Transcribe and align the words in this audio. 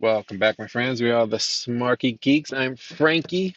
Welcome 0.00 0.38
back, 0.38 0.58
my 0.58 0.66
friends. 0.66 1.02
We 1.02 1.10
are 1.10 1.26
the 1.26 1.36
Smarky 1.36 2.18
Geeks. 2.18 2.54
I'm 2.54 2.76
Frankie, 2.76 3.54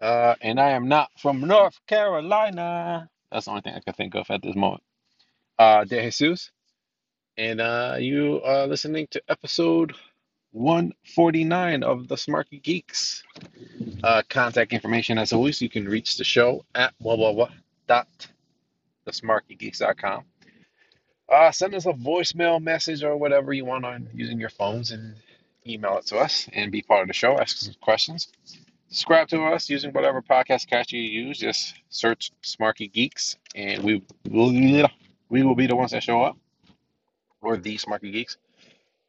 uh, 0.00 0.34
and 0.40 0.58
I 0.58 0.70
am 0.70 0.88
not 0.88 1.10
from 1.18 1.40
North 1.40 1.78
Carolina. 1.86 3.08
That's 3.30 3.44
the 3.44 3.52
only 3.52 3.62
thing 3.62 3.74
I 3.76 3.80
can 3.80 3.94
think 3.94 4.16
of 4.16 4.26
at 4.28 4.42
this 4.42 4.56
moment. 4.56 4.82
Uh, 5.56 5.84
De 5.84 6.10
Jesus, 6.10 6.50
and 7.36 7.60
uh, 7.60 7.96
you 8.00 8.42
are 8.42 8.66
listening 8.66 9.06
to 9.12 9.22
episode 9.28 9.92
149 10.50 11.84
of 11.84 12.08
the 12.08 12.16
Smarky 12.16 12.60
Geeks. 12.60 13.22
Uh, 14.02 14.22
contact 14.28 14.72
information, 14.72 15.16
as 15.16 15.32
always, 15.32 15.62
you 15.62 15.68
can 15.70 15.86
reach 15.88 16.16
the 16.16 16.24
show 16.24 16.64
at 16.74 16.92
blah 16.98 17.14
blah 17.14 17.32
blah 17.32 17.50
dot. 17.86 18.28
Uh, 21.28 21.50
send 21.50 21.74
us 21.74 21.86
a 21.86 21.92
voicemail 21.92 22.60
message 22.60 23.02
or 23.02 23.16
whatever 23.16 23.52
you 23.52 23.64
want 23.64 23.84
on 23.84 24.08
using 24.14 24.40
your 24.40 24.48
phones 24.48 24.92
and 24.92 25.14
email 25.66 25.98
it 25.98 26.06
to 26.06 26.16
us 26.16 26.48
and 26.52 26.72
be 26.72 26.82
part 26.82 27.02
of 27.02 27.08
the 27.08 27.14
show. 27.14 27.38
Ask 27.38 27.56
us 27.56 27.76
questions. 27.80 28.28
Subscribe 28.88 29.28
to 29.28 29.42
us 29.44 29.68
using 29.68 29.92
whatever 29.92 30.22
podcast 30.22 30.66
catcher 30.68 30.96
you 30.96 31.26
use. 31.26 31.38
Just 31.38 31.74
search 31.90 32.30
Smarky 32.42 32.90
Geeks 32.90 33.36
and 33.54 33.82
we 33.82 34.02
will 34.30 34.50
we 35.28 35.42
will 35.42 35.54
be 35.54 35.66
the 35.66 35.76
ones 35.76 35.90
that 35.90 36.02
show 36.02 36.22
up 36.22 36.38
or 37.42 37.58
the 37.58 37.76
Smarky 37.76 38.10
Geeks. 38.10 38.38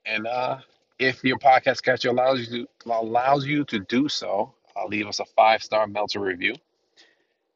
And 0.05 0.27
uh, 0.27 0.58
if 0.98 1.24
your 1.24 1.38
podcast 1.40 1.82
catcher 1.84 2.10
allows 2.10 2.41
you 2.52 2.66
to, 2.84 2.91
allows 2.91 3.46
you 3.46 3.63
to 3.66 3.80
do 3.80 4.10
so, 4.10 4.54
uh, 4.76 4.86
leave 4.88 5.08
us 5.08 5.22
a 5.22 5.26
five 5.26 5.63
star 5.63 5.88
Melter 5.88 6.20
review 6.20 6.55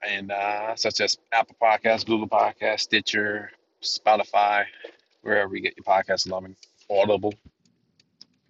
and 0.07 0.31
uh, 0.31 0.75
such 0.75 1.01
as 1.01 1.17
Apple 1.31 1.55
Podcasts, 1.61 2.05
Google 2.05 2.27
Podcasts, 2.27 2.81
Stitcher, 2.81 3.51
Spotify, 3.83 4.65
wherever 5.21 5.55
you 5.55 5.61
get 5.61 5.75
your 5.77 5.83
podcasts. 5.83 6.29
Loving 6.29 6.55
Audible. 6.89 7.33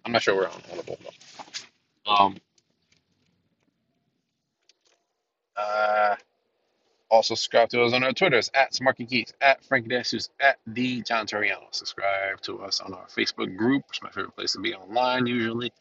I'm 0.04 0.12
not 0.12 0.22
sure 0.22 0.36
we're 0.36 0.48
on 0.48 0.62
Audible 0.72 0.98
though. 1.02 2.12
Um, 2.12 2.36
uh, 5.56 6.16
also 7.10 7.34
subscribe 7.34 7.68
to 7.70 7.82
us 7.82 7.92
on 7.92 8.02
our 8.02 8.12
Twitters 8.12 8.50
at 8.54 8.72
Smarky 8.72 9.08
Geeks, 9.08 9.32
at 9.40 9.64
Frankie 9.64 9.88
Dassus, 9.88 10.28
at 10.40 10.58
the 10.66 11.02
John 11.02 11.26
Toriano. 11.26 11.66
Subscribe 11.70 12.40
to 12.42 12.60
us 12.60 12.80
on 12.80 12.92
our 12.92 13.06
Facebook 13.06 13.56
group, 13.56 13.84
which 13.88 13.98
is 13.98 14.02
my 14.02 14.10
favorite 14.10 14.36
place 14.36 14.52
to 14.52 14.60
be 14.60 14.74
online 14.74 15.26
usually. 15.26 15.72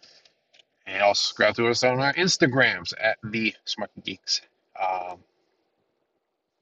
And 0.86 1.02
also 1.02 1.20
subscribe 1.22 1.56
to 1.56 1.68
us 1.68 1.84
on 1.84 2.00
our 2.00 2.14
Instagrams 2.14 2.94
at 3.02 3.18
the 3.24 3.54
Smarky 3.66 4.04
Geeks. 4.04 4.42
Um, 4.80 5.20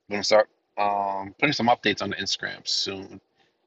we're 0.08 0.16
gonna 0.16 0.23
start 0.23 0.50
um, 0.77 1.36
putting 1.39 1.53
some 1.53 1.67
updates 1.67 2.02
on 2.02 2.09
the 2.09 2.16
Instagram 2.17 2.67
soon. 2.67 3.19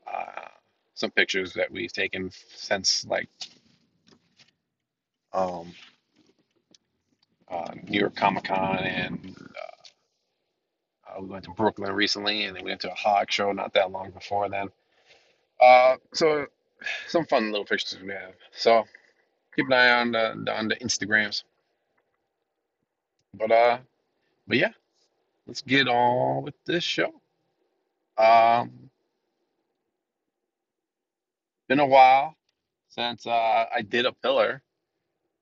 Uh, 0.07 0.49
some 0.95 1.11
pictures 1.11 1.53
that 1.55 1.71
we've 1.71 1.93
taken 1.93 2.31
since 2.55 3.05
like 3.07 3.29
um, 5.33 5.73
uh, 7.51 7.73
New 7.89 8.01
York 8.01 8.15
Comic 8.15 8.45
Con, 8.45 8.79
and 8.79 9.37
uh, 9.39 11.19
uh, 11.19 11.21
we 11.23 11.29
went 11.29 11.45
to 11.45 11.51
Brooklyn 11.51 11.93
recently, 11.93 12.45
and 12.45 12.57
then 12.57 12.65
we 12.65 12.71
went 12.71 12.81
to 12.83 12.93
a 12.93 12.95
hog 12.95 13.31
show 13.31 13.53
not 13.53 13.75
that 13.75 13.91
long 13.91 14.11
before 14.11 14.49
then. 14.49 14.69
Uh, 15.61 15.97
so 16.13 16.47
some 17.09 17.27
fun 17.27 17.51
little 17.51 17.65
pictures 17.67 17.99
we 18.01 18.13
have. 18.13 18.35
So 18.53 18.85
keep 19.57 19.67
an 19.67 19.73
eye 19.73 20.01
on 20.01 20.13
the 20.13 20.53
on 20.53 20.69
the 20.69 20.77
Instagrams. 20.77 21.43
But 23.35 23.51
uh, 23.51 23.79
but 24.47 24.59
yeah, 24.59 24.71
let's 25.47 25.63
get 25.63 25.89
on 25.89 26.43
with 26.43 26.55
this 26.67 26.85
show. 26.85 27.13
Um, 28.17 28.91
been 31.69 31.81
a 31.81 31.87
while 31.87 32.37
since 32.89 33.27
uh, 33.27 33.67
I 33.75 33.83
did 33.83 34.07
a 34.07 34.13
pillar. 34.13 34.63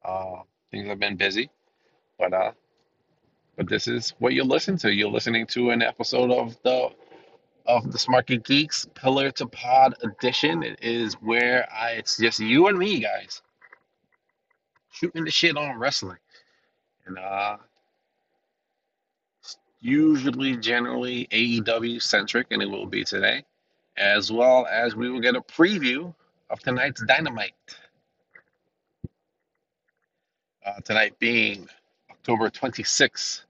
Uh, 0.05 0.43
things 0.71 0.89
have 0.89 0.99
been 0.99 1.17
busy, 1.17 1.51
but 2.19 2.33
uh, 2.33 2.53
but 3.57 3.69
this 3.69 3.87
is 3.87 4.15
what 4.19 4.33
you 4.33 4.45
listen 4.45 4.77
to. 4.79 4.93
You're 4.93 5.11
listening 5.11 5.47
to 5.49 5.71
an 5.71 5.83
episode 5.83 6.31
of 6.31 6.57
the 6.63 6.91
of 7.67 7.93
the 7.93 7.99
Smarky 7.99 8.43
Geeks 8.43 8.87
Pillar 8.95 9.31
to 9.33 9.47
Pod 9.47 9.95
edition. 10.03 10.63
It 10.63 10.79
is 10.83 11.15
where 11.15 11.69
I 11.73 11.93
it's 11.93 12.17
just 12.17 12.41
you 12.41 12.67
and 12.69 12.79
me, 12.79 13.01
guys, 13.01 13.43
shooting 14.93 15.25
the 15.25 15.31
shit 15.31 15.57
on 15.57 15.79
wrestling, 15.79 16.19
and 17.07 17.19
uh, 17.19 17.59
usually 19.83 20.57
generally 20.57 21.27
AEW 21.33 22.01
centric, 22.01 22.47
and 22.53 22.63
it 22.63 22.71
will 22.71 22.87
be 22.87 23.05
today, 23.05 23.45
as 23.97 24.31
well 24.33 24.67
as 24.71 24.95
we 24.95 25.11
will 25.11 25.21
get 25.21 25.35
a 25.35 25.41
preview 25.41 26.15
of 26.49 26.61
tonight's 26.61 27.03
Dynamite. 27.05 27.53
Uh, 30.65 30.81
tonight 30.85 31.19
being 31.19 31.69
October 32.11 32.49
26th, 32.49 33.43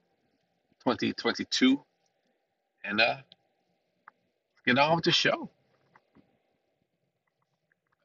2022, 0.82 1.78
and 2.84 3.00
uh, 3.00 3.16
get 4.64 4.78
on 4.78 4.96
with 4.96 5.04
the 5.04 5.12
show. 5.12 5.50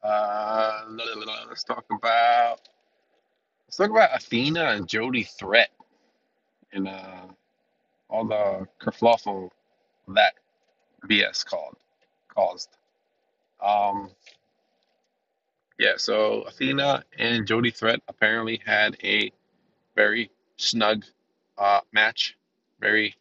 Uh, 0.03 0.83
let's 1.47 1.63
talk 1.63 1.85
about 1.89 2.59
let's 3.65 3.77
talk 3.77 3.89
about 3.89 4.09
Athena 4.13 4.65
and 4.65 4.87
Jody 4.87 5.23
Threat 5.23 5.69
and 6.73 6.87
uh, 6.87 7.27
all 8.09 8.25
the 8.25 8.67
kerfluffle 8.81 9.49
that 10.09 10.33
BS 11.09 11.45
called 11.45 11.75
caused. 12.33 12.69
Um, 13.63 14.11
yeah, 15.79 15.93
so 15.97 16.41
Athena 16.43 17.03
and 17.17 17.45
Jody 17.47 17.71
Threat 17.71 18.01
apparently 18.07 18.61
had 18.65 18.97
a 19.03 19.31
very 19.95 20.31
snug 20.57 21.03
uh, 21.57 21.81
match, 21.91 22.37
very 22.79 23.15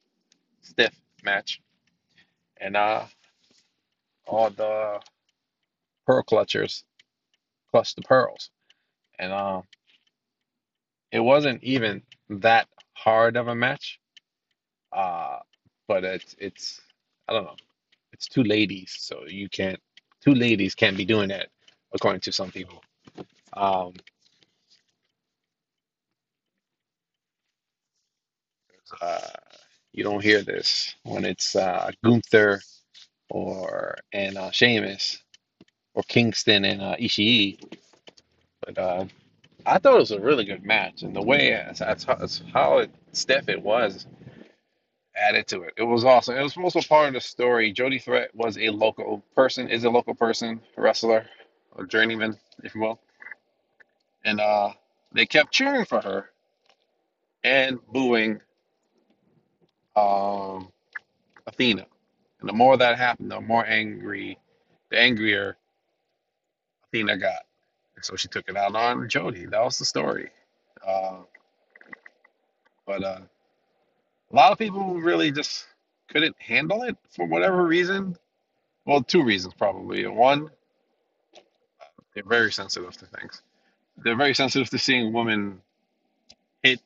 stiff 0.62 0.94
match, 1.24 1.60
and 2.60 2.76
uh, 2.76 3.04
all 4.26 4.50
the 4.50 5.00
pearl 6.06 6.22
clutchers 6.22 6.84
clutched 7.70 7.96
the 7.96 8.02
pearls, 8.02 8.50
and 9.18 9.32
uh, 9.32 9.62
it 11.12 11.20
wasn't 11.20 11.62
even 11.62 12.02
that 12.30 12.68
hard 12.94 13.36
of 13.36 13.48
a 13.48 13.54
match, 13.54 14.00
uh, 14.96 15.40
but 15.88 16.04
it's 16.04 16.36
it's 16.40 16.82
I 17.28 17.34
don't 17.34 17.44
know, 17.46 17.56
it's 18.12 18.28
two 18.28 18.44
ladies, 18.44 18.94
so 18.98 19.24
you 19.28 19.48
can't 19.50 19.80
two 20.24 20.34
ladies 20.34 20.74
can't 20.76 20.98
be 20.98 21.06
doing 21.06 21.30
that 21.30 21.48
according 21.94 22.22
to 22.22 22.32
some 22.32 22.52
people. 22.52 22.82
Um, 23.54 23.94
uh, 29.02 29.20
you 29.92 30.04
don't 30.04 30.22
hear 30.22 30.42
this 30.42 30.94
when 31.04 31.24
it's 31.24 31.56
uh, 31.56 31.90
Gunther 32.04 32.62
or 33.30 33.96
and 34.12 34.38
uh, 34.38 34.50
Sheamus 34.52 35.22
or 35.94 36.04
Kingston 36.04 36.64
and 36.64 36.82
uh, 36.82 36.96
Ishii. 36.96 37.60
But 38.64 38.78
uh, 38.78 39.06
I 39.66 39.78
thought 39.78 39.96
it 39.96 40.00
was 40.00 40.12
a 40.12 40.20
really 40.20 40.44
good 40.44 40.64
match, 40.64 41.02
and 41.02 41.16
the 41.16 41.22
way 41.22 41.50
that's 41.78 42.04
how, 42.04 42.18
how 42.52 42.78
it, 42.78 42.90
it 43.48 43.62
was 43.62 44.06
added 45.16 45.46
to 45.48 45.62
it. 45.62 45.74
It 45.78 45.84
was 45.84 46.04
awesome. 46.04 46.36
It 46.36 46.42
was 46.42 46.56
also 46.56 46.80
part 46.82 47.08
of 47.08 47.14
the 47.14 47.20
story. 47.20 47.72
Jody 47.72 47.98
Threat 47.98 48.34
was 48.34 48.58
a 48.58 48.70
local 48.70 49.22
person, 49.34 49.68
is 49.68 49.84
a 49.84 49.90
local 49.90 50.14
person, 50.14 50.60
wrestler, 50.76 51.26
or 51.72 51.86
journeyman, 51.86 52.36
if 52.64 52.74
you 52.74 52.82
will, 52.82 53.00
and 54.24 54.40
uh, 54.40 54.70
they 55.12 55.26
kept 55.26 55.52
cheering 55.52 55.84
for 55.86 56.00
her 56.02 56.30
and 57.44 57.78
booing 57.92 58.40
um, 59.96 60.72
Athena. 61.46 61.86
And 62.40 62.48
the 62.48 62.54
more 62.54 62.76
that 62.76 62.98
happened, 62.98 63.30
the 63.30 63.40
more 63.40 63.66
angry, 63.66 64.38
the 64.90 64.98
angrier 65.00 65.56
Athena 66.86 67.18
got. 67.18 67.42
And 67.96 68.04
so 68.04 68.16
she 68.16 68.28
took 68.28 68.48
it 68.48 68.56
out 68.56 68.74
on 68.76 69.08
Jody. 69.08 69.46
That 69.46 69.64
was 69.64 69.78
the 69.78 69.84
story. 69.84 70.30
Uh, 70.86 71.18
but 72.86 73.04
uh, 73.04 73.20
a 74.32 74.36
lot 74.36 74.52
of 74.52 74.58
people 74.58 74.94
really 75.00 75.30
just 75.30 75.66
couldn't 76.08 76.36
handle 76.38 76.82
it 76.82 76.96
for 77.10 77.26
whatever 77.26 77.64
reason. 77.64 78.16
Well, 78.84 79.02
two 79.02 79.22
reasons 79.22 79.54
probably. 79.54 80.06
One, 80.06 80.50
they're 82.14 82.24
very 82.24 82.52
sensitive 82.52 82.96
to 82.98 83.06
things. 83.06 83.42
They're 83.98 84.16
very 84.16 84.34
sensitive 84.34 84.70
to 84.70 84.78
seeing 84.78 85.12
women 85.12 85.60
hit 86.62 86.80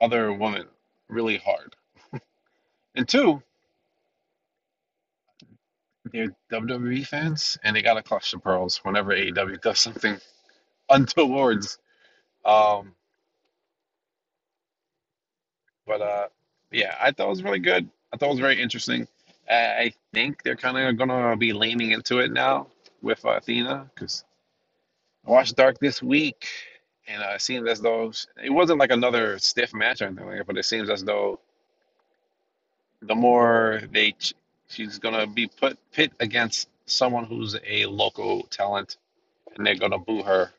other 0.00 0.32
women 0.32 0.66
really 1.08 1.38
hard. 1.38 1.76
And 2.96 3.08
two, 3.08 3.40
they're 6.12 6.34
WWE 6.52 7.06
fans 7.06 7.56
and 7.62 7.76
they 7.76 7.82
gotta 7.82 8.02
clutch 8.02 8.32
the 8.32 8.38
pearls 8.38 8.78
whenever 8.82 9.12
AEW 9.12 9.60
does 9.60 9.78
something 9.78 10.18
untowards. 10.90 11.78
Um, 12.44 12.94
but 15.86 16.00
uh, 16.00 16.28
yeah, 16.72 16.96
I 17.00 17.12
thought 17.12 17.26
it 17.26 17.30
was 17.30 17.42
really 17.42 17.58
good. 17.58 17.88
I 18.12 18.16
thought 18.16 18.26
it 18.26 18.30
was 18.30 18.40
very 18.40 18.60
interesting. 18.60 19.06
I 19.48 19.54
I 19.54 19.94
think 20.12 20.42
they're 20.42 20.56
kind 20.56 20.78
of 20.78 20.96
gonna 20.98 21.36
be 21.36 21.52
leaning 21.52 21.92
into 21.92 22.18
it 22.18 22.32
now 22.32 22.68
with 23.02 23.24
uh, 23.24 23.30
Athena 23.30 23.90
because 23.94 24.24
I 25.26 25.30
watched 25.30 25.56
Dark 25.56 25.78
this 25.78 26.02
week, 26.02 26.46
and 27.08 27.22
uh, 27.22 27.32
it 27.34 27.42
seemed 27.42 27.68
as 27.68 27.80
though 27.80 28.12
it 28.42 28.50
wasn't 28.50 28.78
like 28.78 28.92
another 28.92 29.38
stiff 29.38 29.74
match 29.74 30.02
or 30.02 30.06
anything 30.06 30.26
like 30.26 30.38
that, 30.38 30.46
but 30.46 30.58
it 30.58 30.64
seems 30.64 30.90
as 30.90 31.04
though 31.04 31.40
the 33.02 33.14
more 33.14 33.82
they 33.92 34.12
ch- 34.12 34.34
she's 34.68 34.98
gonna 34.98 35.26
be 35.26 35.46
put 35.46 35.78
pit 35.92 36.12
against 36.20 36.68
someone 36.86 37.24
who's 37.24 37.56
a 37.66 37.86
local 37.86 38.44
talent, 38.44 38.96
and 39.56 39.66
they're 39.66 39.76
gonna 39.76 39.98
boo 39.98 40.22
her 40.22 40.50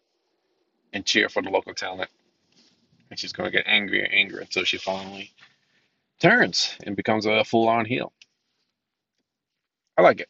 and 0.94 1.06
cheer 1.06 1.30
for 1.30 1.42
the 1.42 1.50
local 1.50 1.74
talent, 1.74 2.10
and 3.10 3.19
she's 3.19 3.34
gonna 3.34 3.52
get 3.52 3.66
angrier 3.68 4.04
and 4.04 4.13
angrier 4.13 4.42
until 4.42 4.63
she 4.63 4.78
finally 4.78 5.31
turns 6.21 6.77
and 6.85 6.95
becomes 6.95 7.25
a 7.25 7.44
full-on 7.44 7.85
heel. 7.85 8.13
I 9.97 10.01
like 10.03 10.21
it. 10.21 10.29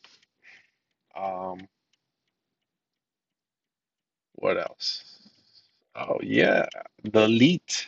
Um, 1.15 1.67
what 4.33 4.57
else? 4.57 5.03
Oh 5.95 6.19
yeah, 6.23 6.65
the 7.03 7.23
elite, 7.23 7.87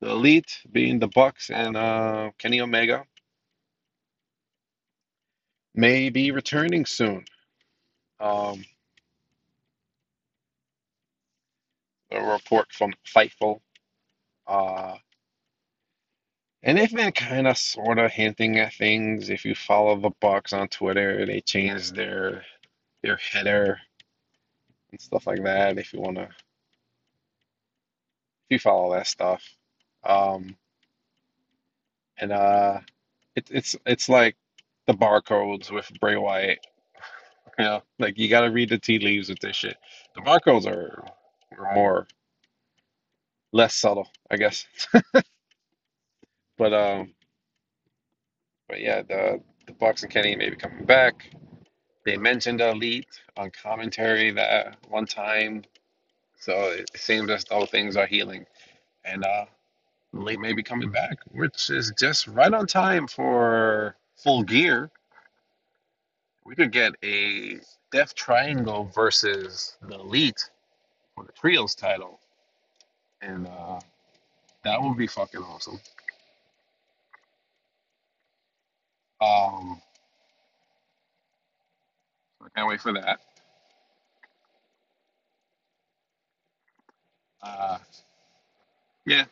the 0.00 0.10
elite 0.10 0.60
being 0.70 0.98
the 0.98 1.08
Bucks 1.08 1.50
and 1.50 1.76
uh, 1.76 2.30
Kenny 2.38 2.60
Omega 2.60 3.04
may 5.74 6.10
be 6.10 6.32
returning 6.32 6.84
soon. 6.84 7.24
Um, 8.18 8.64
a 12.10 12.20
report 12.20 12.66
from 12.72 12.92
Fightful. 13.06 13.60
Uh, 14.46 14.96
and 16.62 16.76
they've 16.78 16.94
been 16.94 17.12
kind 17.12 17.46
of 17.46 17.56
sort 17.58 17.98
of 17.98 18.10
hinting 18.10 18.58
at 18.58 18.74
things. 18.74 19.30
If 19.30 19.44
you 19.44 19.54
follow 19.54 19.96
the 19.98 20.10
Bucks 20.20 20.52
on 20.52 20.68
Twitter, 20.68 21.24
they 21.26 21.40
changed 21.40 21.94
their 21.94 22.44
their 23.02 23.16
header 23.16 23.78
and 24.90 25.00
stuff 25.00 25.26
like 25.26 25.42
that. 25.44 25.78
If 25.78 25.92
you 25.92 26.00
wanna, 26.00 26.22
if 26.22 26.28
you 28.50 28.58
follow 28.58 28.92
that 28.94 29.06
stuff, 29.06 29.42
um, 30.04 30.56
and 32.18 32.32
uh, 32.32 32.80
it, 33.36 33.48
it's 33.50 33.76
it's 33.86 34.08
like 34.08 34.36
the 34.86 34.94
barcodes 34.94 35.70
with 35.70 35.90
Bray 36.00 36.16
Wyatt. 36.16 36.58
You 37.58 37.64
know, 37.64 37.82
like 37.98 38.18
you 38.18 38.28
got 38.28 38.42
to 38.42 38.48
read 38.50 38.70
the 38.70 38.78
tea 38.78 38.98
leaves 38.98 39.28
with 39.28 39.40
this 39.40 39.56
shit. 39.56 39.76
The 40.14 40.22
barcodes 40.22 40.66
are, 40.66 41.04
are 41.58 41.74
more 41.74 42.06
less 43.52 43.74
subtle, 43.74 44.08
I 44.30 44.36
guess. 44.36 44.66
But 46.60 46.74
um, 46.74 47.14
but 48.68 48.82
yeah, 48.82 49.00
the 49.00 49.40
the 49.66 49.72
Bucks 49.72 50.02
and 50.02 50.12
Kenny 50.12 50.36
may 50.36 50.50
be 50.50 50.56
coming 50.56 50.84
back. 50.84 51.34
They 52.04 52.18
mentioned 52.18 52.60
Elite 52.60 53.08
on 53.38 53.50
commentary 53.50 54.30
that 54.32 54.76
one 54.86 55.06
time, 55.06 55.64
so 56.38 56.52
it 56.52 56.90
seems 56.94 57.30
as 57.30 57.44
though 57.44 57.64
things 57.64 57.96
are 57.96 58.06
healing, 58.06 58.44
and 59.06 59.24
uh, 59.24 59.46
Elite 60.12 60.38
may 60.38 60.52
be 60.52 60.62
coming 60.62 60.90
back, 60.90 61.16
which 61.32 61.70
is 61.70 61.94
just 61.98 62.28
right 62.28 62.52
on 62.52 62.66
time 62.66 63.06
for 63.06 63.96
Full 64.16 64.42
Gear. 64.42 64.90
We 66.44 66.54
could 66.54 66.72
get 66.72 66.92
a 67.02 67.58
Death 67.90 68.14
Triangle 68.14 68.90
versus 68.94 69.78
the 69.88 69.94
Elite 69.94 70.50
for 71.14 71.24
the 71.24 71.32
Trios 71.32 71.74
title, 71.74 72.20
and 73.22 73.46
uh, 73.46 73.80
that 74.62 74.82
would 74.82 74.98
be 74.98 75.06
fucking 75.06 75.40
awesome. 75.40 75.80
Um, 79.20 79.80
I 82.42 82.48
can't 82.56 82.68
wait 82.68 82.80
for 82.80 82.92
that. 82.94 83.20
Uh, 87.42 87.78
yeah, 89.06 89.24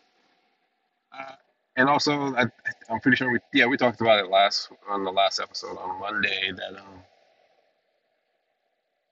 Uh, 1.19 1.33
and 1.77 1.89
also, 1.89 2.35
I, 2.37 2.47
I'm 2.91 3.01
pretty 3.01 3.17
sure 3.17 3.33
we 3.33 3.39
yeah 3.55 3.67
we 3.67 3.77
talked 3.77 4.01
about 4.01 4.25
it 4.25 4.31
last 4.31 4.71
on 4.89 5.05
the 5.05 5.13
last 5.13 5.41
episode 5.41 5.79
on 5.79 6.01
Monday 6.01 6.53
that 6.57 6.79
um 6.79 7.03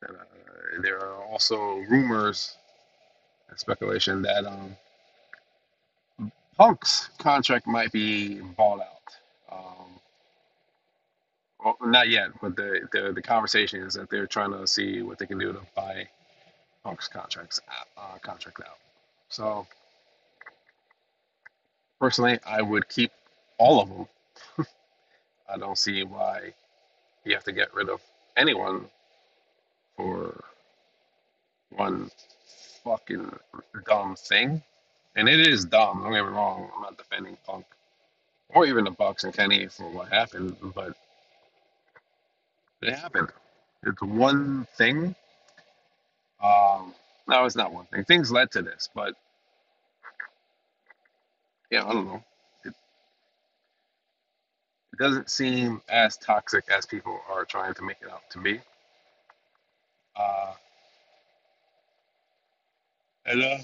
that 0.02 0.10
uh, 0.10 0.82
there 0.82 0.98
are 1.00 1.22
also 1.24 1.76
rumors 1.90 2.56
and 3.50 3.58
speculation 3.58 4.22
that 4.22 4.46
um 4.46 4.76
Punk's 6.58 7.10
contract 7.18 7.66
might 7.66 7.92
be 7.92 8.40
bought 8.40 8.80
out. 8.80 8.95
Well, 11.66 11.78
not 11.82 12.10
yet, 12.10 12.30
but 12.42 12.56
the, 12.56 12.88
the 12.92 13.12
the 13.14 13.22
conversation 13.22 13.82
is 13.82 13.94
that 13.96 14.10
they're 14.10 14.28
trying 14.28 14.52
to 14.52 14.68
see 14.68 15.02
what 15.02 15.18
they 15.18 15.26
can 15.26 15.38
do 15.38 15.52
to 15.52 15.60
buy 15.76 16.08
Punk's 16.84 17.08
contracts 17.08 17.60
uh, 17.98 18.18
contract 18.22 18.60
out. 18.60 18.78
So 19.30 19.66
personally, 22.00 22.38
I 22.46 22.62
would 22.62 22.88
keep 22.88 23.12
all 23.58 23.80
of 23.80 23.90
them. 23.90 24.08
I 25.54 25.58
don't 25.58 25.78
see 25.78 26.04
why 26.04 26.54
you 27.24 27.34
have 27.34 27.44
to 27.44 27.52
get 27.52 27.74
rid 27.74 27.90
of 27.90 28.00
anyone 28.36 28.86
for 29.96 30.44
one 31.70 32.10
fucking 32.84 33.30
dumb 33.86 34.16
thing. 34.16 34.62
And 35.16 35.28
it 35.28 35.46
is 35.46 35.64
dumb, 35.66 36.02
don't 36.02 36.12
get 36.12 36.24
me 36.24 36.30
wrong. 36.30 36.70
I'm 36.76 36.82
not 36.82 36.98
defending 36.98 37.38
Punk 37.46 37.66
or 38.50 38.66
even 38.66 38.84
the 38.84 38.92
Bucks 38.92 39.24
and 39.24 39.34
Kenny 39.34 39.68
for 39.68 39.90
what 39.90 40.08
happened, 40.10 40.56
but 40.74 40.96
it 42.86 42.94
happened. 42.94 43.30
It's 43.84 44.02
one 44.02 44.66
thing. 44.76 45.14
Um, 46.42 46.94
no, 47.28 47.44
it's 47.44 47.56
not 47.56 47.72
one 47.72 47.86
thing. 47.86 48.04
Things 48.04 48.32
led 48.32 48.50
to 48.52 48.62
this, 48.62 48.88
but 48.94 49.14
yeah, 51.70 51.84
I 51.86 51.92
don't 51.92 52.06
know. 52.06 52.24
It, 52.64 52.74
it 54.92 54.98
doesn't 54.98 55.30
seem 55.30 55.82
as 55.88 56.16
toxic 56.16 56.64
as 56.70 56.86
people 56.86 57.20
are 57.30 57.44
trying 57.44 57.74
to 57.74 57.82
make 57.82 57.98
it 58.02 58.10
out 58.10 58.22
to 58.32 58.40
be. 58.40 58.60
Uh, 60.16 60.52
and 63.26 63.42
uh, 63.42 63.58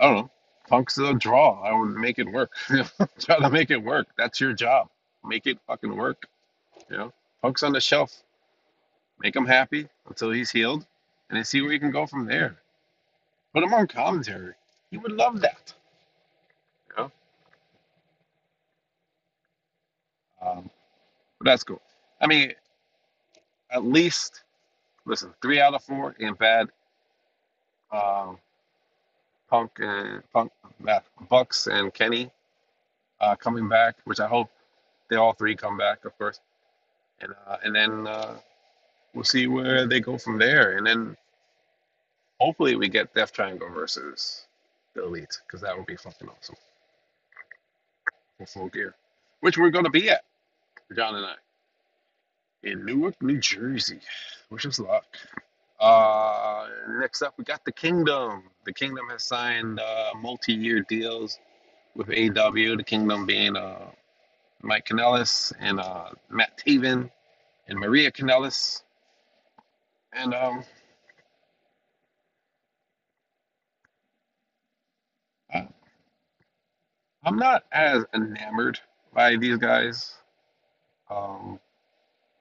I 0.00 0.04
don't 0.06 0.16
know. 0.16 0.30
Punk's 0.68 0.98
a 0.98 1.14
draw. 1.14 1.62
I 1.62 1.78
would 1.78 1.94
make 1.96 2.18
it 2.18 2.30
work. 2.32 2.52
Try 3.20 3.38
to 3.40 3.50
make 3.50 3.70
it 3.70 3.82
work. 3.82 4.08
That's 4.18 4.40
your 4.40 4.54
job. 4.54 4.88
Make 5.24 5.46
it 5.46 5.58
fucking 5.66 5.96
work. 5.96 6.26
You 6.90 6.98
know, 6.98 7.14
Punk's 7.42 7.62
on 7.64 7.72
the 7.72 7.80
shelf. 7.80 8.23
Make 9.20 9.34
him 9.36 9.46
happy 9.46 9.88
until 10.08 10.30
he's 10.30 10.50
healed, 10.50 10.86
and 11.28 11.36
then 11.36 11.44
see 11.44 11.62
where 11.62 11.72
you 11.72 11.80
can 11.80 11.90
go 11.90 12.06
from 12.06 12.26
there. 12.26 12.56
Put 13.52 13.62
him 13.62 13.72
on 13.72 13.86
commentary. 13.86 14.54
He 14.90 14.98
would 14.98 15.12
love 15.12 15.40
that. 15.40 15.72
You 16.88 16.96
know, 16.96 17.12
um, 20.42 20.70
but 21.38 21.44
that's 21.46 21.64
cool. 21.64 21.80
I 22.20 22.26
mean, 22.26 22.52
at 23.70 23.84
least 23.84 24.42
listen. 25.04 25.32
Three 25.42 25.60
out 25.60 25.74
of 25.74 25.82
four 25.82 26.14
ain't 26.20 26.38
bad. 26.38 26.68
Um, 27.92 28.38
Punk 29.48 29.72
and 29.78 30.22
Punk, 30.32 30.50
uh, 30.88 31.00
Bucks 31.28 31.66
and 31.68 31.94
Kenny 31.94 32.30
uh, 33.20 33.36
coming 33.36 33.68
back, 33.68 33.96
which 34.04 34.20
I 34.20 34.26
hope 34.26 34.50
they 35.08 35.16
all 35.16 35.32
three 35.32 35.54
come 35.54 35.76
back, 35.76 36.04
of 36.04 36.16
course, 36.18 36.40
and 37.20 37.32
uh, 37.46 37.58
and 37.62 37.74
then 37.74 38.06
uh, 38.06 38.34
we'll 39.14 39.24
see 39.24 39.46
where 39.46 39.86
they 39.86 40.00
go 40.00 40.18
from 40.18 40.38
there, 40.38 40.76
and 40.76 40.86
then 40.86 41.16
hopefully 42.40 42.76
we 42.76 42.88
get 42.88 43.14
Death 43.14 43.32
Triangle 43.32 43.70
versus 43.70 44.46
the 44.94 45.04
Elite, 45.04 45.38
because 45.46 45.60
that 45.62 45.76
would 45.76 45.86
be 45.86 45.96
fucking 45.96 46.28
awesome 46.28 46.56
for 48.38 48.46
full 48.46 48.68
gear, 48.68 48.94
which 49.40 49.58
we're 49.58 49.70
gonna 49.70 49.90
be 49.90 50.10
at, 50.10 50.24
John 50.94 51.16
and 51.16 51.26
I, 51.26 51.34
in 52.64 52.84
Newark, 52.84 53.20
New 53.22 53.38
Jersey. 53.38 54.00
Wish 54.50 54.66
us 54.66 54.78
luck. 54.78 55.04
Uh, 55.80 56.66
next 57.00 57.22
up, 57.22 57.34
we 57.36 57.44
got 57.44 57.64
the 57.64 57.72
Kingdom. 57.72 58.44
The 58.64 58.72
Kingdom 58.72 59.06
has 59.10 59.24
signed 59.24 59.80
uh, 59.80 60.10
multi-year 60.20 60.80
deals 60.88 61.38
with 61.94 62.08
AW. 62.08 62.52
The 62.76 62.84
Kingdom 62.84 63.26
being 63.26 63.56
uh, 63.56 63.90
Mike 64.62 64.86
Kanellis 64.86 65.52
and 65.60 65.80
uh, 65.80 66.10
Matt 66.30 66.58
Taven 66.58 67.10
and 67.68 67.78
Maria 67.78 68.10
Kanellis. 68.10 68.82
And 70.14 70.34
um, 70.34 70.64
I- 75.52 75.68
I'm 77.24 77.36
not 77.36 77.64
as 77.72 78.04
enamored 78.14 78.80
by 79.14 79.36
these 79.36 79.58
guys. 79.58 80.14
Um, 81.10 81.60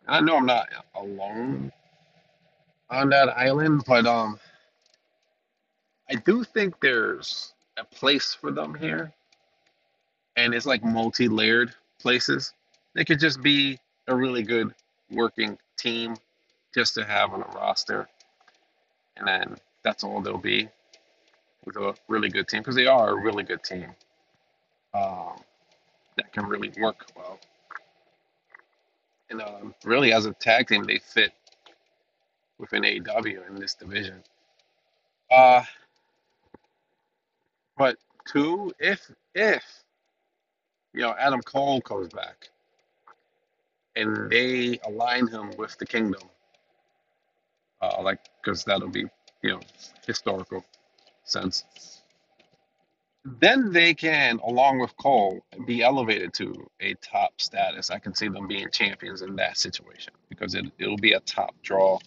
and 0.07 0.15
I 0.15 0.19
know 0.21 0.37
I'm 0.37 0.45
not 0.45 0.69
alone 0.95 1.71
on 2.89 3.09
that 3.09 3.29
island, 3.37 3.83
but 3.87 4.05
um, 4.05 4.39
I 6.09 6.15
do 6.15 6.43
think 6.43 6.79
there's 6.81 7.53
a 7.77 7.85
place 7.85 8.35
for 8.35 8.51
them 8.51 8.75
here, 8.75 9.13
and 10.37 10.53
it's 10.53 10.65
like 10.65 10.83
multi-layered 10.83 11.73
places. 12.01 12.53
They 12.95 13.05
could 13.05 13.19
just 13.19 13.41
be 13.41 13.79
a 14.07 14.15
really 14.15 14.43
good 14.43 14.73
working 15.11 15.57
team 15.77 16.15
just 16.73 16.95
to 16.95 17.05
have 17.05 17.33
on 17.33 17.41
a 17.41 17.47
roster, 17.55 18.07
and 19.17 19.27
then 19.27 19.57
that's 19.83 20.03
all 20.03 20.21
they'll 20.21 20.37
be 20.37 20.69
with 21.65 21.75
a 21.77 21.95
really 22.07 22.29
good 22.29 22.47
team 22.47 22.61
because 22.61 22.75
they 22.75 22.87
are 22.87 23.09
a 23.09 23.21
really 23.21 23.43
good 23.43 23.63
team 23.63 23.87
um, 24.93 25.33
that 26.17 26.31
can 26.33 26.45
really 26.45 26.71
work 26.79 27.05
well. 27.15 27.39
And 29.29 29.41
um, 29.41 29.75
really, 29.83 30.13
as 30.13 30.25
a 30.25 30.33
tag 30.33 30.67
team, 30.67 30.83
they 30.83 30.99
fit 30.99 31.31
within 32.59 32.83
AEW 32.83 33.47
in 33.49 33.55
this 33.55 33.75
division. 33.75 34.23
Uh, 35.31 35.63
but 37.77 37.97
two, 38.27 38.71
if 38.79 39.09
if 39.33 39.63
you 40.93 41.01
know 41.01 41.15
Adam 41.17 41.41
Cole 41.41 41.81
comes 41.81 42.09
back 42.09 42.49
and 43.95 44.29
they 44.29 44.79
align 44.85 45.27
him 45.27 45.51
with 45.57 45.77
the 45.77 45.85
Kingdom, 45.85 46.21
uh, 47.83 48.03
like 48.03 48.19
because 48.41 48.63
that'll 48.65 48.89
be 48.89 49.05
you 49.43 49.51
know 49.51 49.61
historical 50.07 50.65
sense, 51.25 51.65
then 53.25 53.71
they 53.71 53.93
can, 53.93 54.39
along 54.45 54.79
with 54.79 54.95
Cole, 54.97 55.45
be 55.65 55.83
elevated 55.83 56.33
to 56.35 56.69
a 56.81 56.95
top 56.95 57.39
status. 57.41 57.91
I 57.91 57.99
can 57.99 58.13
see 58.15 58.27
them 58.29 58.47
being 58.47 58.69
champions 58.71 59.21
in 59.21 59.35
that 59.37 59.57
situation 59.57 60.13
because 60.29 60.55
it 60.55 60.65
it'll 60.79 60.97
be 60.97 61.13
a 61.13 61.21
top 61.21 61.55
draw, 61.63 61.99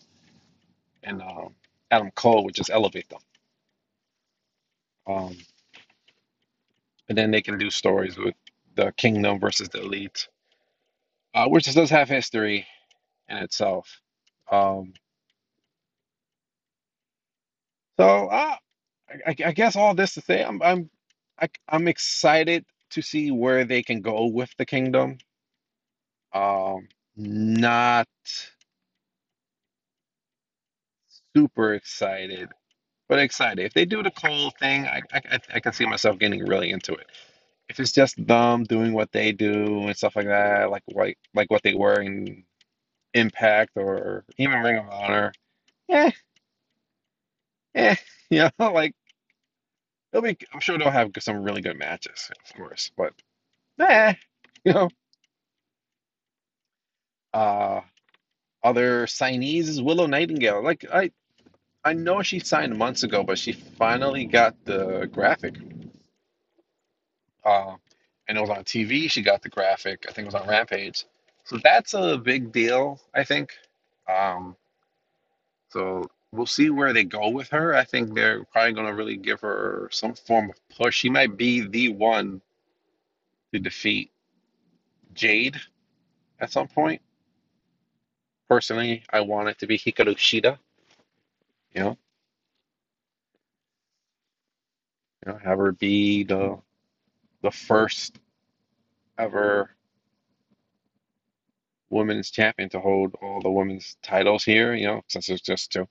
and 1.04 1.22
um, 1.22 1.54
Adam 1.90 2.10
Cole 2.16 2.44
would 2.44 2.54
just 2.54 2.70
elevate 2.70 3.08
them. 3.10 3.20
Um, 5.06 5.36
and 7.08 7.18
then 7.18 7.30
they 7.30 7.42
can 7.42 7.58
do 7.58 7.70
stories 7.70 8.18
with 8.18 8.34
the 8.76 8.92
Kingdom 8.96 9.40
versus 9.40 9.68
the 9.70 9.82
Elite, 9.82 10.28
uh, 11.34 11.48
which 11.48 11.72
does 11.74 11.90
have 11.90 12.08
history 12.08 12.66
in 13.28 13.38
itself. 13.38 14.00
Um, 14.50 14.94
so 17.98 18.28
uh, 18.28 18.56
I, 19.26 19.36
I 19.46 19.52
guess 19.52 19.76
all 19.76 19.94
this 19.94 20.14
to 20.14 20.20
say, 20.22 20.44
I'm 20.44 20.62
I'm 20.62 20.90
I, 21.40 21.48
I'm 21.68 21.88
excited 21.88 22.64
to 22.90 23.02
see 23.02 23.30
where 23.32 23.64
they 23.64 23.82
can 23.82 24.00
go 24.02 24.26
with 24.26 24.50
the 24.58 24.66
Kingdom. 24.66 25.18
Um, 26.34 26.88
not 27.16 28.08
super 31.36 31.74
excited, 31.74 32.50
but 33.08 33.18
excited. 33.20 33.64
If 33.66 33.74
they 33.74 33.86
do 33.86 34.02
the 34.02 34.10
Cole 34.12 34.52
thing, 34.60 34.86
I, 34.86 35.02
I 35.12 35.20
I 35.32 35.38
I 35.56 35.60
can 35.60 35.72
see 35.74 35.86
myself 35.86 36.18
getting 36.18 36.44
really 36.46 36.70
into 36.70 36.94
it. 36.94 37.08
If 37.68 37.80
it's 37.80 37.92
just 37.92 38.16
them 38.26 38.64
doing 38.64 38.92
what 38.94 39.12
they 39.12 39.32
do 39.32 39.86
and 39.88 39.96
stuff 39.96 40.16
like 40.16 40.26
that, 40.26 40.70
like 40.70 40.84
like 40.94 41.18
like 41.34 41.50
what 41.50 41.62
they 41.64 41.74
were 41.74 42.00
in 42.02 42.44
Impact 43.14 43.72
or 43.76 44.24
even 44.38 44.60
Ring 44.62 44.78
of 44.78 44.88
Honor, 44.90 45.32
eh, 45.90 46.10
eh, 47.76 47.96
you 48.30 48.48
know, 48.58 48.72
like 48.72 48.94
they'll 50.12 50.22
be. 50.22 50.36
I'm 50.52 50.60
sure 50.60 50.78
they'll 50.78 50.90
have 50.90 51.12
some 51.20 51.42
really 51.42 51.62
good 51.62 51.78
matches, 51.78 52.30
of 52.48 52.56
course, 52.56 52.90
but 52.96 53.12
eh, 53.80 54.14
you 54.64 54.72
know. 54.72 54.90
Uh, 57.34 57.82
other 58.64 59.06
signees 59.06 59.68
is 59.68 59.82
Willow 59.82 60.06
Nightingale. 60.06 60.62
Like 60.62 60.84
I 60.92 61.10
I 61.84 61.94
know 61.94 62.22
she 62.22 62.40
signed 62.40 62.76
months 62.78 63.02
ago, 63.04 63.24
but 63.24 63.38
she 63.38 63.52
finally 63.52 64.26
got 64.26 64.56
the 64.64 65.08
graphic. 65.12 65.56
Uh, 67.44 67.76
and 68.28 68.36
it 68.36 68.40
was 68.40 68.50
on 68.50 68.64
TV. 68.64 69.08
She 69.08 69.22
got 69.22 69.42
the 69.42 69.48
graphic. 69.48 70.06
I 70.08 70.12
think 70.12 70.26
it 70.26 70.32
was 70.32 70.42
on 70.42 70.48
Rampage. 70.48 71.04
So 71.44 71.58
that's 71.62 71.94
a 71.94 72.18
big 72.18 72.52
deal, 72.52 73.00
I 73.14 73.24
think. 73.24 73.52
Um, 74.08 74.56
so 75.70 76.04
we'll 76.36 76.46
see 76.46 76.70
where 76.70 76.92
they 76.92 77.04
go 77.04 77.28
with 77.30 77.48
her. 77.50 77.74
I 77.74 77.84
think 77.84 78.14
they're 78.14 78.44
probably 78.44 78.72
going 78.72 78.86
to 78.86 78.94
really 78.94 79.16
give 79.16 79.40
her 79.40 79.88
some 79.92 80.14
form 80.14 80.50
of 80.50 80.56
push. 80.76 80.96
She 80.96 81.10
might 81.10 81.36
be 81.36 81.62
the 81.66 81.90
one 81.90 82.42
to 83.52 83.60
defeat 83.60 84.10
Jade 85.14 85.56
at 86.40 86.52
some 86.52 86.68
point. 86.68 87.02
Personally, 88.48 89.04
I 89.10 89.20
want 89.20 89.48
it 89.48 89.58
to 89.60 89.66
be 89.66 89.78
Hikaru 89.78 90.16
Shida. 90.16 90.58
You 91.74 91.80
know, 91.82 91.98
you 95.26 95.32
know, 95.32 95.38
have 95.44 95.58
her 95.58 95.72
be 95.72 96.24
the 96.24 96.58
the 97.42 97.50
first 97.50 98.18
ever 99.18 99.70
women's 101.90 102.30
champion 102.30 102.68
to 102.70 102.80
hold 102.80 103.14
all 103.22 103.40
the 103.40 103.50
women's 103.50 103.96
titles 104.02 104.44
here, 104.44 104.74
you 104.74 104.86
know, 104.86 105.02
since 105.08 105.28
it's 105.28 105.42
just 105.42 105.72
two, 105.72 105.88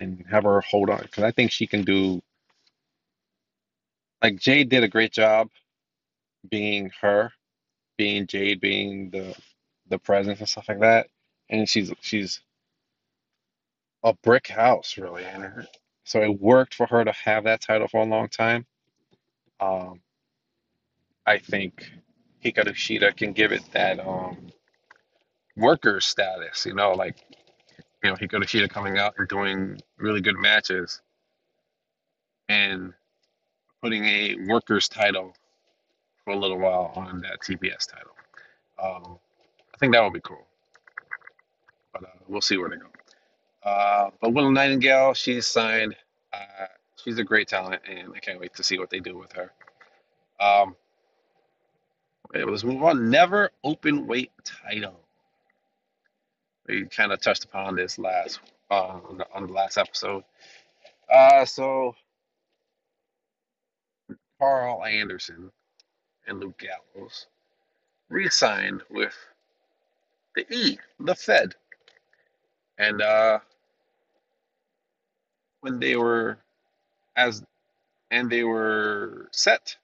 and 0.00 0.24
have 0.30 0.44
her 0.44 0.60
hold 0.62 0.90
on 0.90 1.00
because 1.02 1.24
I 1.24 1.32
think 1.32 1.52
she 1.52 1.66
can 1.66 1.82
do 1.82 2.22
like 4.22 4.36
Jade 4.38 4.68
did 4.70 4.84
a 4.84 4.88
great 4.88 5.12
job 5.12 5.48
being 6.50 6.90
her, 7.00 7.32
being 7.98 8.26
Jade, 8.26 8.60
being 8.60 9.10
the 9.10 9.36
the 9.88 9.98
presence 9.98 10.40
and 10.40 10.48
stuff 10.48 10.68
like 10.68 10.80
that, 10.80 11.08
and 11.50 11.68
she's 11.68 11.92
she's 12.00 12.40
a 14.04 14.14
brick 14.24 14.48
house 14.48 14.98
really, 14.98 15.24
and 15.24 15.66
so 16.04 16.22
it 16.22 16.40
worked 16.40 16.74
for 16.74 16.86
her 16.86 17.04
to 17.04 17.12
have 17.12 17.44
that 17.44 17.60
title 17.62 17.88
for 17.88 18.02
a 18.02 18.06
long 18.06 18.28
time. 18.28 18.66
Um, 19.60 20.00
I 21.26 21.38
think 21.38 21.90
Hikaru 22.44 22.70
Shida 22.74 23.16
can 23.16 23.32
give 23.32 23.52
it 23.52 23.62
that 23.72 24.00
um 24.00 24.50
worker 25.56 26.00
status, 26.00 26.66
you 26.66 26.74
know, 26.74 26.92
like 26.92 27.18
you 28.02 28.10
know 28.10 28.16
Hikaru 28.16 28.44
Shida 28.44 28.68
coming 28.68 28.98
out 28.98 29.14
and 29.18 29.28
doing 29.28 29.80
really 29.98 30.20
good 30.20 30.36
matches 30.36 31.00
and 32.48 32.92
putting 33.82 34.04
a 34.04 34.36
workers 34.46 34.88
title 34.88 35.34
for 36.24 36.32
a 36.32 36.36
little 36.36 36.58
while 36.58 36.92
on 36.94 37.20
that 37.20 37.40
TBS 37.40 37.88
title. 37.90 38.12
Um, 38.82 39.18
I 39.74 39.78
think 39.78 39.92
that 39.92 40.02
would 40.02 40.12
be 40.12 40.20
cool, 40.20 40.46
but 41.92 42.04
uh, 42.04 42.08
we'll 42.28 42.40
see 42.40 42.56
where 42.56 42.70
they 42.70 42.76
go. 42.76 42.86
Uh, 43.68 44.10
but 44.20 44.32
Willow 44.32 44.50
Nightingale, 44.50 45.14
she's 45.14 45.46
signed. 45.46 45.94
Uh, 46.32 46.66
she's 46.96 47.18
a 47.18 47.24
great 47.24 47.48
talent, 47.48 47.82
and 47.88 48.12
I 48.14 48.18
can't 48.20 48.40
wait 48.40 48.54
to 48.54 48.62
see 48.62 48.78
what 48.78 48.90
they 48.90 49.00
do 49.00 49.16
with 49.18 49.32
her. 49.32 49.52
Um, 50.40 50.76
okay, 52.28 52.44
let's 52.44 52.64
move 52.64 52.82
on. 52.82 53.10
Never 53.10 53.50
open 53.64 54.06
weight 54.06 54.30
title. 54.44 55.00
We 56.68 56.84
kind 56.84 57.12
of 57.12 57.20
touched 57.20 57.44
upon 57.44 57.76
this 57.76 57.98
last 57.98 58.40
uh, 58.70 58.74
on, 58.74 59.18
the, 59.18 59.26
on 59.34 59.46
the 59.46 59.52
last 59.52 59.78
episode. 59.78 60.22
Uh, 61.12 61.46
so 61.46 61.94
Karl 64.38 64.84
Anderson 64.84 65.50
and 66.26 66.40
Luke 66.40 66.62
Gallows 66.94 67.26
re-signed 68.10 68.82
with 68.90 69.14
the 70.36 70.44
E, 70.54 70.78
the 71.00 71.14
Fed, 71.14 71.54
and 72.76 73.00
uh, 73.00 73.38
when 75.62 75.80
they 75.80 75.96
were 75.96 76.38
as 77.16 77.42
and 78.10 78.30
they 78.30 78.44
were 78.44 79.28
set 79.32 79.76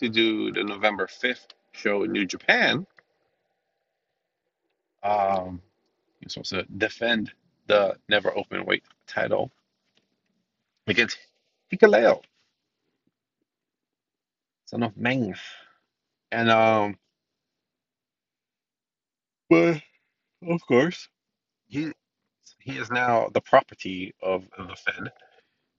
to 0.00 0.08
do 0.08 0.52
the 0.52 0.64
November 0.64 1.06
fifth 1.06 1.48
show 1.72 2.02
in 2.02 2.12
New 2.12 2.26
Japan. 2.26 2.86
Um, 5.02 5.60
you're 6.24 6.30
supposed 6.30 6.50
to 6.50 6.64
defend 6.78 7.32
the 7.68 7.96
never 8.10 8.36
open 8.36 8.66
weight 8.66 8.84
title 9.08 9.52
against 10.88 11.18
Hikuleo, 11.72 12.22
son 14.66 14.84
of 14.84 14.96
Meng, 14.96 15.34
and 16.32 16.50
um, 16.50 16.98
but 19.50 19.82
of 20.48 20.66
course 20.66 21.08
he 21.68 21.92
he 22.60 22.78
is 22.78 22.90
now 22.90 23.28
the 23.34 23.40
property 23.42 24.14
of 24.22 24.44
the 24.58 24.76
Fed. 24.76 25.12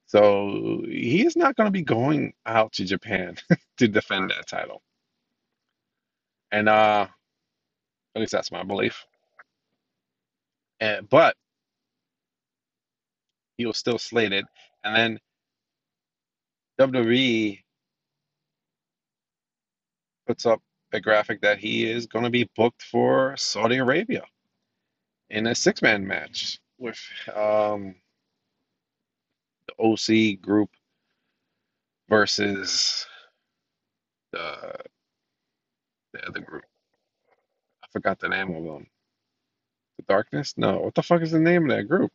So 0.06 0.82
he 0.86 1.26
is 1.26 1.36
not 1.36 1.56
going 1.56 1.66
to 1.68 1.72
be 1.72 1.82
going 1.82 2.34
out 2.46 2.72
to 2.74 2.84
Japan 2.86 3.36
to 3.78 3.88
defend 3.88 4.30
that 4.30 4.46
title. 4.48 4.82
And 6.52 6.68
uh 6.68 7.08
at 8.16 8.20
least 8.20 8.32
that's 8.32 8.52
my 8.52 8.64
belief. 8.64 9.06
And 10.80 11.08
but 11.08 11.36
he 13.58 13.66
was 13.66 13.78
still 13.78 13.98
slated. 13.98 14.46
And 14.84 14.96
then 14.96 15.20
WWE 16.80 17.60
puts 20.26 20.46
up 20.46 20.60
a 20.92 21.00
graphic 21.00 21.40
that 21.42 21.58
he 21.58 21.90
is 21.90 22.06
going 22.06 22.24
to 22.24 22.30
be 22.30 22.50
booked 22.56 22.82
for 22.82 23.36
Saudi 23.36 23.76
Arabia 23.78 24.24
in 25.30 25.46
a 25.48 25.54
six 25.54 25.82
man 25.82 26.06
match 26.06 26.60
with 26.78 26.98
um, 27.34 27.94
the 29.68 29.74
OC 29.82 30.40
group 30.40 30.70
versus 32.08 33.06
the, 34.32 34.74
the 36.12 36.26
other 36.28 36.40
group. 36.40 36.64
I 37.84 37.88
forgot 37.92 38.18
the 38.20 38.28
name 38.28 38.54
of 38.54 38.64
them. 38.64 38.86
Darkness? 40.08 40.54
No. 40.56 40.80
What 40.80 40.94
the 40.94 41.02
fuck 41.02 41.22
is 41.22 41.30
the 41.30 41.40
name 41.40 41.70
of 41.70 41.76
that 41.76 41.88
group? 41.88 42.12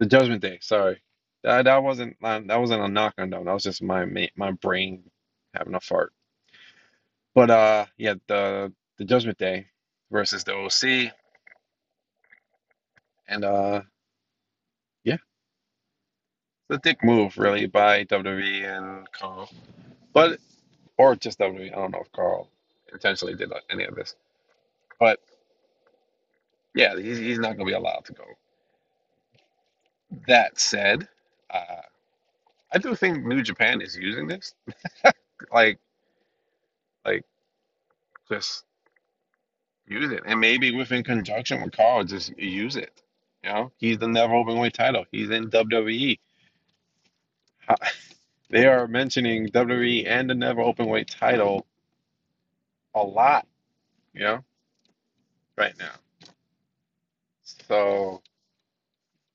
The 0.00 0.06
Judgment 0.06 0.42
Day. 0.42 0.58
Sorry, 0.60 1.00
that 1.42 1.64
that 1.64 1.82
wasn't 1.82 2.16
uh, 2.22 2.40
that 2.46 2.60
wasn't 2.60 2.82
a 2.82 2.88
knock 2.88 3.14
on 3.18 3.30
them. 3.30 3.44
That 3.44 3.52
was 3.52 3.64
just 3.64 3.82
my 3.82 4.06
my 4.36 4.52
brain 4.52 5.04
having 5.54 5.74
a 5.74 5.80
fart. 5.80 6.12
But 7.34 7.50
uh, 7.50 7.86
yeah, 7.96 8.14
the 8.26 8.72
the 8.98 9.04
Judgment 9.04 9.38
Day 9.38 9.66
versus 10.10 10.44
the 10.44 10.54
OC, 10.54 11.12
and 13.28 13.44
uh, 13.44 13.82
yeah, 15.04 15.18
the 16.68 16.78
dick 16.78 17.02
move 17.02 17.38
really 17.38 17.66
by 17.66 18.04
WWE 18.04 18.76
and 18.76 19.10
Karl, 19.12 19.50
but 20.12 20.38
or 20.96 21.16
just 21.16 21.38
WWE. 21.38 21.72
I 21.72 21.76
don't 21.76 21.92
know 21.92 22.00
if 22.00 22.12
Karl 22.12 22.48
intentionally 22.92 23.34
did 23.34 23.52
any 23.70 23.84
of 23.84 23.94
this, 23.94 24.16
but 24.98 25.20
yeah, 26.74 26.96
he's 26.96 27.18
he's 27.18 27.38
not 27.38 27.56
gonna 27.56 27.66
be 27.66 27.72
allowed 27.72 28.04
to 28.06 28.12
go. 28.12 28.24
That 30.26 30.58
said, 30.58 31.08
uh, 31.50 31.82
I 32.72 32.78
do 32.78 32.94
think 32.94 33.24
New 33.24 33.42
Japan 33.42 33.80
is 33.80 33.96
using 33.96 34.26
this, 34.26 34.54
like 35.52 35.78
like 37.04 37.24
just 38.30 38.64
use 39.86 40.12
it, 40.12 40.22
and 40.26 40.40
maybe 40.40 40.74
within 40.74 41.02
conjunction 41.04 41.62
with 41.62 41.72
Karl, 41.72 42.04
just 42.04 42.36
use 42.38 42.76
it. 42.76 43.02
You 43.42 43.50
know, 43.50 43.72
he's 43.78 43.98
the 43.98 44.08
never 44.08 44.34
open 44.34 44.58
weight 44.58 44.74
title. 44.74 45.04
He's 45.12 45.30
in 45.30 45.50
WWE. 45.50 46.18
They 48.50 48.66
are 48.66 48.86
mentioning 48.86 49.48
WWE 49.48 50.06
and 50.06 50.30
the 50.30 50.34
never 50.34 50.62
open 50.62 50.86
weight 50.86 51.08
title 51.10 51.66
a 52.94 53.02
lot, 53.02 53.46
you 54.14 54.20
know, 54.22 54.44
right 55.56 55.74
now. 55.78 55.92
So 57.68 58.22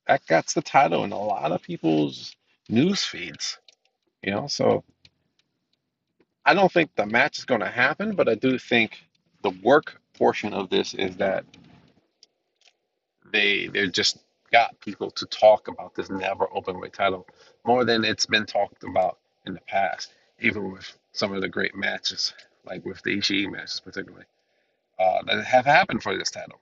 that 0.07 0.25
gets 0.27 0.53
the 0.53 0.61
title 0.63 1.03
in 1.05 1.11
a 1.13 1.19
lot 1.19 1.51
of 1.51 1.61
people's 1.63 2.35
news 2.69 3.03
feeds, 3.03 3.59
you 4.23 4.31
know. 4.31 4.47
So 4.47 4.83
I 6.45 6.53
don't 6.53 6.71
think 6.71 6.95
the 6.95 7.05
match 7.07 7.39
is 7.39 7.45
going 7.45 7.61
to 7.61 7.69
happen, 7.69 8.15
but 8.15 8.29
I 8.29 8.35
do 8.35 8.59
think 8.59 9.03
the 9.43 9.51
work 9.63 10.01
portion 10.17 10.53
of 10.53 10.69
this 10.69 10.93
is 10.95 11.17
that 11.17 11.45
they 13.31 13.67
they 13.67 13.87
just 13.89 14.19
got 14.51 14.79
people 14.81 15.11
to 15.11 15.25
talk 15.27 15.67
about 15.67 15.95
this 15.95 16.09
never 16.09 16.47
open 16.53 16.79
weight 16.79 16.93
title 16.93 17.27
more 17.65 17.85
than 17.85 18.05
it's 18.05 18.25
been 18.27 18.45
talked 18.45 18.83
about 18.83 19.19
in 19.45 19.53
the 19.53 19.61
past, 19.61 20.13
even 20.41 20.71
with 20.71 20.97
some 21.13 21.33
of 21.33 21.41
the 21.41 21.49
great 21.49 21.75
matches, 21.75 22.33
like 22.65 22.85
with 22.85 23.01
the 23.03 23.17
Ishii 23.17 23.51
matches 23.51 23.81
particularly, 23.83 24.25
uh, 24.99 25.23
that 25.27 25.45
have 25.45 25.65
happened 25.65 26.03
for 26.03 26.17
this 26.17 26.31
title. 26.31 26.61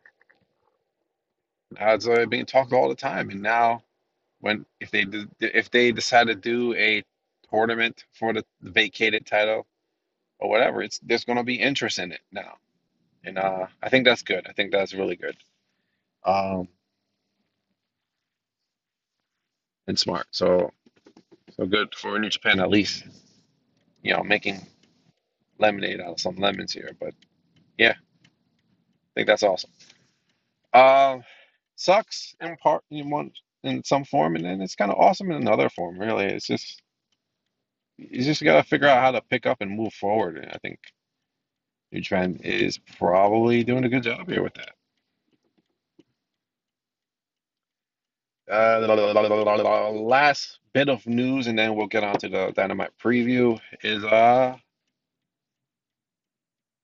It's 1.80 2.08
uh, 2.08 2.25
being 2.28 2.46
talked 2.46 2.74
all 2.74 2.90
the 2.90 2.96
time, 2.96 3.30
and 3.30 3.42
now 3.42 3.84
when 4.42 4.66
if 4.82 4.92
they 4.92 5.06
if 5.42 5.72
they 5.72 5.92
decide 5.92 6.28
to 6.28 6.36
do 6.36 6.74
a 6.75 7.04
tournament 7.51 8.06
for 8.13 8.34
the 8.34 8.46
vacated 8.62 9.25
title 9.28 9.68
or 10.40 10.50
whatever, 10.50 10.84
it's 10.84 11.00
there's 11.00 11.25
going 11.25 11.38
to 11.38 11.44
be 11.46 11.56
interest 11.56 12.00
in 12.00 12.12
it 12.13 12.22
now, 12.32 12.56
and 13.25 13.38
uh, 13.40 13.68
I 13.84 13.90
think 13.90 14.06
that's 14.06 14.24
good. 14.24 14.48
I 14.48 14.54
think 14.54 14.72
that's 14.72 14.94
really 14.94 15.16
good 15.18 15.38
um, 16.25 16.70
and 19.88 20.00
smart. 20.00 20.28
So 20.32 20.72
so 21.58 21.66
good 21.68 21.96
for 21.96 22.20
New 22.20 22.30
Japan 22.30 22.60
at 22.62 22.70
least, 22.70 23.04
you 24.04 24.13
know, 24.13 24.24
making 24.24 24.68
lemonade 25.60 26.01
out 26.01 26.13
of 26.13 26.22
some 26.22 26.38
lemons 26.38 26.74
here. 26.74 26.92
But 27.00 27.13
yeah, 27.78 27.94
I 27.94 28.10
think 29.16 29.28
that's 29.28 29.44
awesome. 29.44 29.72
Um, 30.74 31.24
sucks 31.82 32.36
in 32.42 32.55
part 32.58 32.84
in 32.92 33.10
one 33.10 33.32
in 33.64 33.84
some 33.84 34.05
form, 34.05 34.36
and 34.36 34.46
then 34.46 34.62
it's 34.62 34.75
kind 34.75 34.92
of 34.92 34.98
awesome 34.98 35.32
in 35.32 35.38
another 35.38 35.70
form. 35.70 36.00
Really, 36.00 36.25
it's 36.25 36.48
just 36.48 36.82
you 37.98 38.24
just 38.24 38.44
got 38.44 38.58
to 38.58 38.64
figure 38.68 38.88
out 38.88 39.01
how 39.01 39.12
to 39.12 39.22
pick 39.29 39.46
up 39.46 39.62
and 39.62 39.72
move 39.72 39.94
forward. 39.94 40.38
And 40.38 40.51
I 40.51 40.58
think 40.62 40.79
New 41.92 42.01
Japan 42.01 42.40
is 42.44 42.77
probably 42.98 43.64
doing 43.64 43.84
a 43.86 43.90
good 43.90 44.03
job 44.03 44.29
here 44.29 44.44
with 44.44 44.53
that. 44.55 44.72
Uh, 48.51 49.92
last 49.92 50.60
bit 50.74 50.90
of 50.90 51.05
news, 51.08 51.48
and 51.48 51.58
then 51.58 51.75
we'll 51.75 51.88
get 51.88 52.03
on 52.03 52.16
to 52.18 52.29
the 52.29 52.51
Dynamite 52.55 52.92
preview. 53.01 53.60
Is 53.84 54.03
uh 54.03 54.58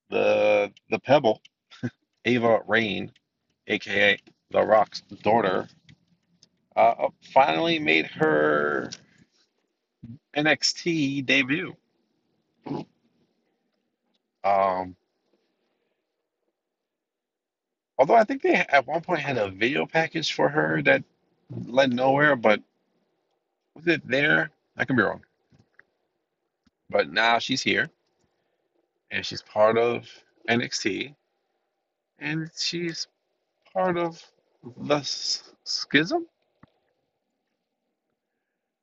the 0.10 0.72
the 0.90 1.00
Pebble, 1.00 1.42
Ava 2.26 2.62
Raine, 2.68 3.12
aka 3.68 4.18
The 4.52 4.64
Rock's 4.64 5.02
daughter, 5.02 5.68
uh, 6.76 7.10
finally 7.34 7.80
made 7.80 8.06
her 8.08 8.90
NXT 10.36 11.26
debut. 11.26 11.76
Um, 14.44 14.96
although 17.98 18.16
I 18.16 18.24
think 18.24 18.42
they 18.42 18.56
at 18.56 18.88
one 18.88 19.02
point 19.02 19.22
had 19.22 19.38
a 19.38 19.50
video 19.50 19.86
package 19.86 20.34
for 20.34 20.48
her 20.48 20.82
that 20.84 21.04
led 21.50 21.92
nowhere, 21.94 22.36
but 22.36 22.62
was 23.76 23.88
it 23.88 24.08
there? 24.08 24.52
I 24.78 24.86
could 24.86 24.96
be 24.96 25.04
wrong. 25.04 25.22
But 26.90 27.12
now 27.12 27.40
she's 27.40 27.62
here 27.62 27.90
and 29.12 29.26
she's 29.26 29.42
part 29.42 29.78
of 29.78 30.08
NXT 30.50 31.14
and 32.20 32.50
she's 32.58 33.08
part 33.74 33.98
of 33.98 34.24
the 34.78 35.02
Schism, 35.66 36.26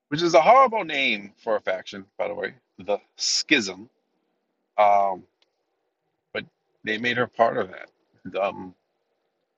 which 0.09 0.23
is 0.23 0.35
a 0.35 0.43
horrible 0.43 0.85
name 0.85 1.33
for 1.43 1.57
a 1.57 1.61
faction, 1.61 2.07
by 2.19 2.29
the 2.29 2.35
way. 2.35 2.55
The 2.79 2.99
Schism. 3.17 3.91
Um, 4.79 5.25
but 6.35 6.45
they 6.85 6.99
made 6.99 7.19
her 7.19 7.27
part 7.29 7.59
of 7.59 7.71
that 7.71 7.91
dumb, 8.33 8.75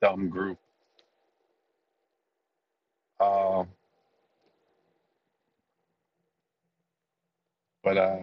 dumb 0.03 0.31
group. 0.31 0.59
Um, 3.21 3.69
but 7.85 7.99
uh, 7.99 8.19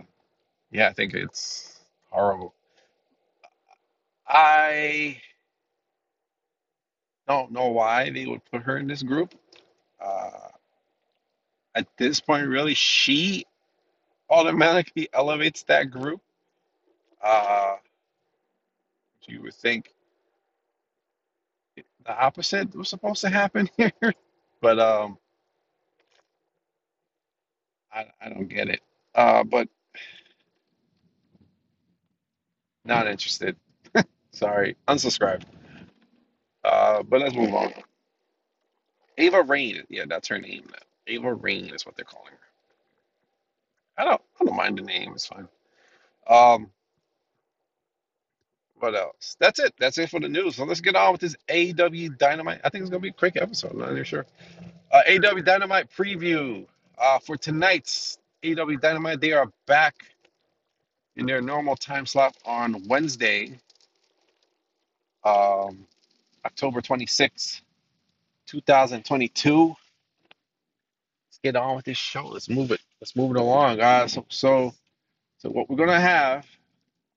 yeah, 0.71 0.89
I 0.89 0.93
think 0.93 1.13
it's 1.15 1.79
horrible. 2.11 2.53
I 4.27 5.21
don't 7.27 7.51
know 7.51 7.69
why 7.69 8.09
they 8.09 8.25
would 8.25 8.43
put 8.45 8.63
her 8.63 8.77
in 8.77 8.88
this 8.88 9.03
group. 9.03 9.33
Uh, 10.03 10.31
at 11.75 11.88
this 11.97 12.19
point, 12.19 12.47
really, 12.47 12.73
she 12.73 13.45
automatically 14.29 15.09
elevates 15.13 15.63
that 15.63 15.91
group. 15.91 16.21
Uh, 17.21 17.75
you 19.27 19.41
would 19.41 19.53
think 19.53 19.93
the 21.75 21.83
opposite 22.17 22.75
was 22.75 22.89
supposed 22.89 23.21
to 23.21 23.29
happen 23.29 23.69
here, 23.77 23.91
but 24.62 24.79
um, 24.79 25.17
I, 27.93 28.05
I 28.21 28.29
don't 28.29 28.47
get 28.49 28.69
it. 28.69 28.81
Uh, 29.15 29.43
but 29.43 29.69
not 32.86 33.07
interested. 33.07 33.55
Sorry, 34.31 34.75
unsubscribed. 34.88 35.43
Uh, 36.93 37.03
but 37.03 37.21
let's 37.21 37.36
move 37.36 37.53
on. 37.53 37.73
Ava 39.17 39.41
Raine, 39.41 39.84
yeah, 39.89 40.03
that's 40.08 40.27
her 40.27 40.39
name. 40.39 40.67
Ava 41.08 41.34
Raine 41.34 41.73
is 41.73 41.86
what 41.86 41.95
they're 41.95 42.06
calling 42.06 42.32
her. 42.32 42.38
I 43.97 44.06
don't, 44.06 44.21
I 44.39 44.45
don't 44.45 44.56
mind 44.56 44.77
the 44.77 44.84
name. 44.84 45.12
It's 45.13 45.25
fine. 45.25 45.47
Um, 46.27 46.69
what 48.75 48.95
else? 48.95 49.38
That's 49.39 49.60
it. 49.60 49.73
That's 49.79 49.97
it 49.97 50.10
for 50.10 50.19
the 50.19 50.29
news. 50.29 50.56
So 50.56 50.65
let's 50.65 50.82
get 50.82 50.95
on 50.95 51.13
with 51.13 51.21
this 51.21 51.36
AW 51.49 52.10
Dynamite. 52.17 52.62
I 52.63 52.69
think 52.69 52.82
it's 52.82 52.89
gonna 52.89 52.99
be 52.99 53.10
a 53.10 53.13
quick 53.13 53.38
episode. 53.38 53.71
I'm 53.71 53.79
not 53.79 53.91
even 53.91 54.03
sure. 54.03 54.25
Uh, 54.91 55.01
AEW 55.08 55.43
Dynamite 55.45 55.89
preview 55.91 56.65
uh, 56.97 57.19
for 57.19 57.38
tonight's 57.38 58.17
AW 58.43 58.75
Dynamite. 58.82 59.21
They 59.21 59.32
are 59.32 59.47
back 59.67 59.95
in 61.15 61.25
their 61.25 61.41
normal 61.41 61.75
time 61.75 62.06
slot 62.06 62.36
on 62.45 62.84
Wednesday, 62.88 63.58
um, 65.23 65.88
October 66.45 66.82
26th, 66.82 67.62
2022. 68.47 69.67
Let's 69.69 69.77
get 71.43 71.56
on 71.56 71.75
with 71.75 71.86
this 71.86 71.97
show. 71.97 72.27
Let's 72.27 72.49
move 72.49 72.71
it. 72.71 72.82
Let's 73.01 73.15
move 73.15 73.32
it 73.32 73.38
along. 73.38 73.79
Uh, 73.79 74.08
so, 74.08 74.25
so, 74.29 74.73
so 75.38 75.49
what 75.49 75.69
we're 75.69 75.77
gonna 75.77 75.99
have, 75.99 76.45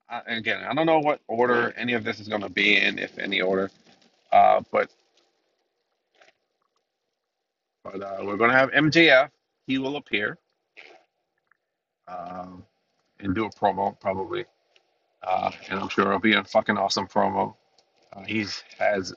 uh, 0.09 0.21
again, 0.27 0.63
I 0.63 0.73
don't 0.73 0.85
know 0.85 0.99
what 0.99 1.21
order 1.27 1.73
any 1.77 1.93
of 1.93 2.03
this 2.03 2.19
is 2.19 2.27
gonna 2.27 2.49
be 2.49 2.77
in, 2.77 2.99
if 2.99 3.17
any 3.19 3.41
order, 3.41 3.69
uh, 4.31 4.61
but 4.71 4.91
but 7.83 8.01
uh, 8.01 8.17
we're 8.23 8.37
gonna 8.37 8.53
have 8.53 8.71
MJF. 8.71 9.29
He 9.67 9.77
will 9.77 9.97
appear 9.97 10.37
um, 12.07 12.63
and 13.19 13.35
do 13.35 13.45
a 13.45 13.49
promo 13.49 13.99
probably, 13.99 14.45
uh, 15.23 15.51
and 15.69 15.79
I'm 15.79 15.89
sure 15.89 16.07
it'll 16.07 16.19
be 16.19 16.33
a 16.35 16.43
fucking 16.43 16.77
awesome 16.77 17.07
promo. 17.07 17.55
Uh, 18.17 18.23
he's 18.25 18.63
has 18.79 19.13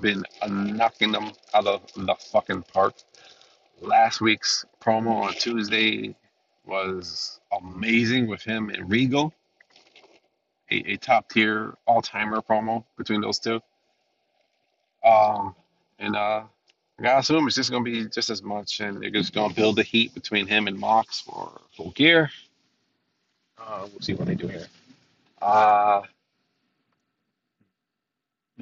been 0.00 0.22
knocking 0.48 1.12
them 1.12 1.32
out 1.54 1.66
of 1.66 1.80
the 1.94 2.14
fucking 2.32 2.62
park 2.72 2.94
Last 3.82 4.20
week's 4.20 4.64
promo 4.80 5.24
on 5.24 5.34
Tuesday 5.34 6.14
was 6.64 7.40
amazing 7.50 8.28
with 8.28 8.40
him 8.40 8.70
and 8.70 8.88
Regal, 8.88 9.34
a, 10.70 10.92
a 10.92 10.96
top 10.98 11.28
tier 11.28 11.74
all 11.84 12.00
timer 12.00 12.40
promo 12.40 12.84
between 12.96 13.20
those 13.20 13.40
two. 13.40 13.60
Um, 15.04 15.56
and 15.98 16.14
uh, 16.14 16.44
I 17.02 17.18
assume 17.18 17.48
it's 17.48 17.56
just 17.56 17.72
gonna 17.72 17.82
be 17.82 18.06
just 18.06 18.30
as 18.30 18.40
much, 18.40 18.78
and 18.78 19.02
they're 19.02 19.10
just 19.10 19.34
gonna 19.34 19.52
build 19.52 19.74
the 19.74 19.82
heat 19.82 20.14
between 20.14 20.46
him 20.46 20.68
and 20.68 20.78
Mox 20.78 21.20
for 21.20 21.60
full 21.76 21.90
gear. 21.90 22.30
Uh, 23.58 23.88
we'll 23.90 24.00
see 24.00 24.14
what 24.14 24.28
they 24.28 24.36
do 24.36 24.46
here. 24.46 24.66
Uh, 25.40 26.02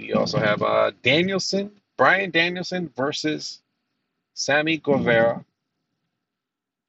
we 0.01 0.13
also 0.15 0.39
have 0.39 0.63
uh, 0.63 0.93
Danielson, 1.03 1.71
Bryan 1.97 2.31
Danielson 2.31 2.91
versus 2.97 3.61
Sammy 4.35 4.79
Guevara. 4.79 5.45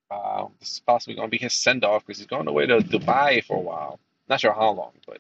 Uh, 0.09 0.47
this 0.59 0.73
is 0.73 0.81
possibly 0.85 1.15
going 1.15 1.27
to 1.27 1.31
be 1.31 1.37
his 1.37 1.53
send 1.53 1.83
off 1.83 2.05
because 2.05 2.19
he's 2.19 2.27
going 2.27 2.47
away 2.47 2.65
to 2.65 2.79
Dubai 2.79 3.43
for 3.43 3.57
a 3.57 3.61
while. 3.61 3.99
Not 4.29 4.41
sure 4.41 4.53
how 4.53 4.71
long, 4.71 4.91
but 5.05 5.19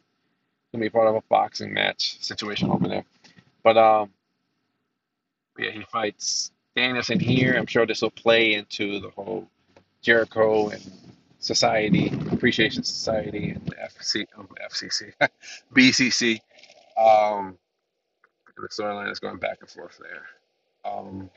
going 0.71 0.81
to 0.81 0.85
be 0.85 0.89
part 0.89 1.07
of 1.07 1.15
a 1.15 1.21
boxing 1.29 1.73
match 1.73 2.21
situation 2.21 2.69
over 2.69 2.87
there. 2.87 3.03
But 3.63 3.77
um, 3.77 4.09
yeah, 5.57 5.71
he 5.71 5.83
fights 5.83 6.51
Danielson 6.75 7.19
here. 7.19 7.55
I'm 7.57 7.65
sure 7.65 7.85
this 7.85 8.01
will 8.01 8.11
play 8.11 8.53
into 8.53 8.99
the 8.99 9.09
whole 9.09 9.47
Jericho 10.01 10.69
and 10.69 10.81
Society 11.39 12.11
Appreciation 12.31 12.83
Society 12.83 13.49
and 13.49 13.75
FC, 13.75 14.25
um, 14.37 14.47
FCC, 14.69 15.13
BCC. 15.73 16.39
Um, 16.97 17.57
the 18.57 18.67
storyline 18.67 19.11
is 19.11 19.19
going 19.19 19.37
back 19.37 19.57
and 19.61 19.69
forth 19.69 19.99
there. 19.99 20.91
Um, 20.91 21.29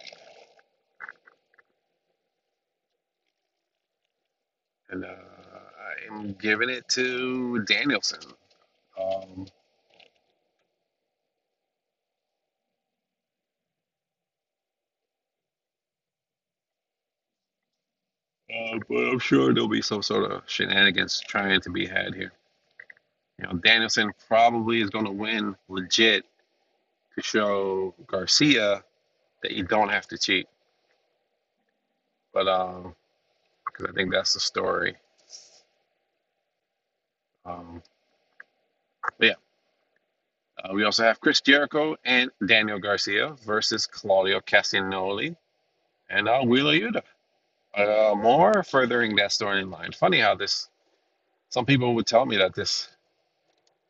and 4.91 5.05
uh, 5.05 5.09
I'm 6.11 6.33
giving 6.35 6.71
it 6.71 6.89
to 6.91 7.65
Danielson. 7.65 8.21
Um, 9.01 9.47
uh, 18.51 18.79
but 18.89 18.97
I'm 18.97 19.19
sure 19.19 19.53
there'll 19.53 19.69
be 19.69 19.83
some 19.83 20.03
sort 20.03 20.31
of 20.31 20.43
shenanigans 20.47 21.23
trying 21.27 21.61
to 21.63 21.71
be 21.71 21.87
had 21.87 22.15
here. 22.15 22.33
You 23.39 23.47
know, 23.47 23.55
Danielson 23.55 24.13
probably 24.29 24.81
is 24.81 24.91
going 24.91 25.07
to 25.07 25.11
win 25.11 25.57
legit 25.69 26.25
to 27.17 27.23
show 27.23 27.95
Garcia 28.07 28.83
that 29.43 29.53
you 29.53 29.65
don't 29.65 29.89
have 29.89 30.07
to 30.09 30.19
cheat. 30.19 30.47
But 32.33 32.49
um, 32.49 32.95
because 33.67 33.91
I 33.91 33.95
think 33.95 34.13
that's 34.13 34.35
the 34.35 34.41
story. 34.41 34.97
Um, 37.47 37.83
but 39.19 39.27
yeah, 39.27 39.35
uh, 40.65 40.73
we 40.73 40.85
also 40.85 41.03
have 41.03 41.21
Chris 41.21 41.41
Jericho 41.41 41.97
and 42.05 42.31
Daniel 42.47 42.79
Garcia 42.79 43.37
versus 43.45 43.87
Claudio 43.87 44.41
Castagnoli 44.41 45.37
and 46.09 46.29
uh, 46.29 46.41
Wheeler 46.41 46.75
Yuta. 46.75 47.03
Uh, 47.77 48.15
more 48.15 48.63
furthering 48.63 49.17
that 49.17 49.31
storyline. 49.31 49.95
Funny 49.95 50.21
how 50.21 50.35
this. 50.35 50.69
Some 51.49 51.67
people 51.67 51.95
would 51.95 52.07
tell 52.07 52.25
me 52.25 52.37
that 52.37 52.55
this 52.55 52.89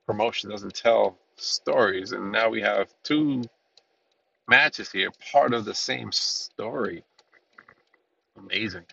promotion 0.07 0.51
doesn't 0.51 0.75
tell 0.75 1.19
stories, 1.37 2.13
and 2.13 2.33
now 2.33 2.49
we 2.49 2.61
have 2.61 2.89
two 3.03 3.45
matches 4.49 4.91
here, 4.91 5.11
part 5.33 5.55
of 5.55 5.65
the 5.65 5.75
same 5.75 6.13
story. 6.13 7.03
Amazing. 8.37 8.85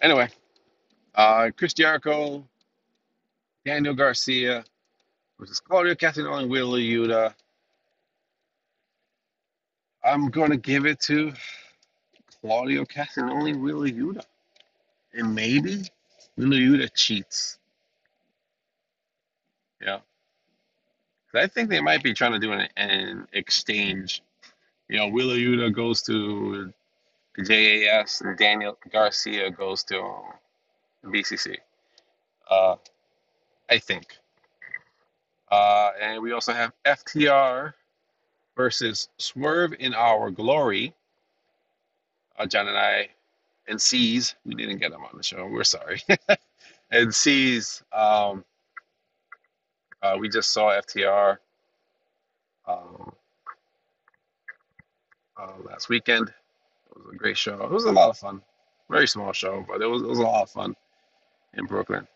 Anyway, 0.00 0.28
uh, 1.14 1.50
Chris 1.56 1.74
Jericho, 1.74 2.46
Daniel 3.64 3.94
Garcia 3.94 4.64
versus 5.38 5.60
Claudio 5.60 5.94
Castagnoli 5.94 6.48
and 6.48 6.80
Yuta. 6.80 7.34
I'm 10.04 10.28
going 10.30 10.50
to 10.50 10.56
give 10.56 10.86
it 10.86 11.00
to 11.02 11.32
Claudio 12.40 12.84
Castagnoli 12.84 13.58
Wheeler 13.58 13.88
Yuta. 13.88 14.24
And 15.12 15.34
maybe 15.34 15.82
Wheeler 16.36 16.56
Yuta 16.56 16.88
cheats. 16.94 17.58
Yeah. 19.80 19.98
I 21.34 21.46
think 21.46 21.68
they 21.68 21.80
might 21.80 22.02
be 22.02 22.14
trying 22.14 22.32
to 22.32 22.38
do 22.38 22.52
an, 22.52 22.68
an 22.76 23.28
exchange. 23.32 24.22
You 24.88 24.98
know, 24.98 25.08
Wheeler 25.08 25.36
Yuta 25.36 25.74
goes 25.74 26.02
to 26.02 26.72
JAS 27.44 28.22
and 28.22 28.36
Daniel 28.38 28.78
Garcia 28.90 29.50
goes 29.50 29.84
to 29.84 30.02
BCC. 31.04 31.56
Uh, 32.50 32.76
I 33.68 33.78
think. 33.78 34.16
Uh, 35.50 35.90
and 36.00 36.22
we 36.22 36.32
also 36.32 36.52
have 36.52 36.72
FTR 36.84 37.72
versus 38.56 39.08
Swerve 39.18 39.74
in 39.78 39.94
Our 39.94 40.30
Glory. 40.30 40.94
Uh, 42.38 42.46
John 42.46 42.68
and 42.68 42.76
I, 42.76 43.08
and 43.66 43.80
C's, 43.80 44.34
we 44.44 44.54
didn't 44.54 44.78
get 44.78 44.92
him 44.92 45.02
on 45.02 45.16
the 45.16 45.22
show. 45.22 45.46
We're 45.46 45.64
sorry. 45.64 46.02
and 46.90 47.14
C's, 47.14 47.82
um, 47.92 48.44
uh, 50.02 50.16
we 50.18 50.28
just 50.28 50.52
saw 50.52 50.70
FTR 50.70 51.38
um, 52.66 53.12
uh, 55.40 55.52
last 55.64 55.88
weekend. 55.88 56.28
It 56.28 56.96
was 56.96 57.14
a 57.14 57.16
great 57.16 57.38
show. 57.38 57.62
It 57.62 57.70
was 57.70 57.84
a 57.84 57.92
lot 57.92 58.10
of 58.10 58.18
fun. 58.18 58.42
Very 58.90 59.08
small 59.08 59.32
show, 59.32 59.64
but 59.68 59.82
it 59.82 59.86
was, 59.86 60.02
it 60.02 60.08
was 60.08 60.18
a 60.18 60.22
lot 60.22 60.42
of 60.42 60.50
fun 60.50 60.74
in 61.54 61.66
Brooklyn. 61.66 62.06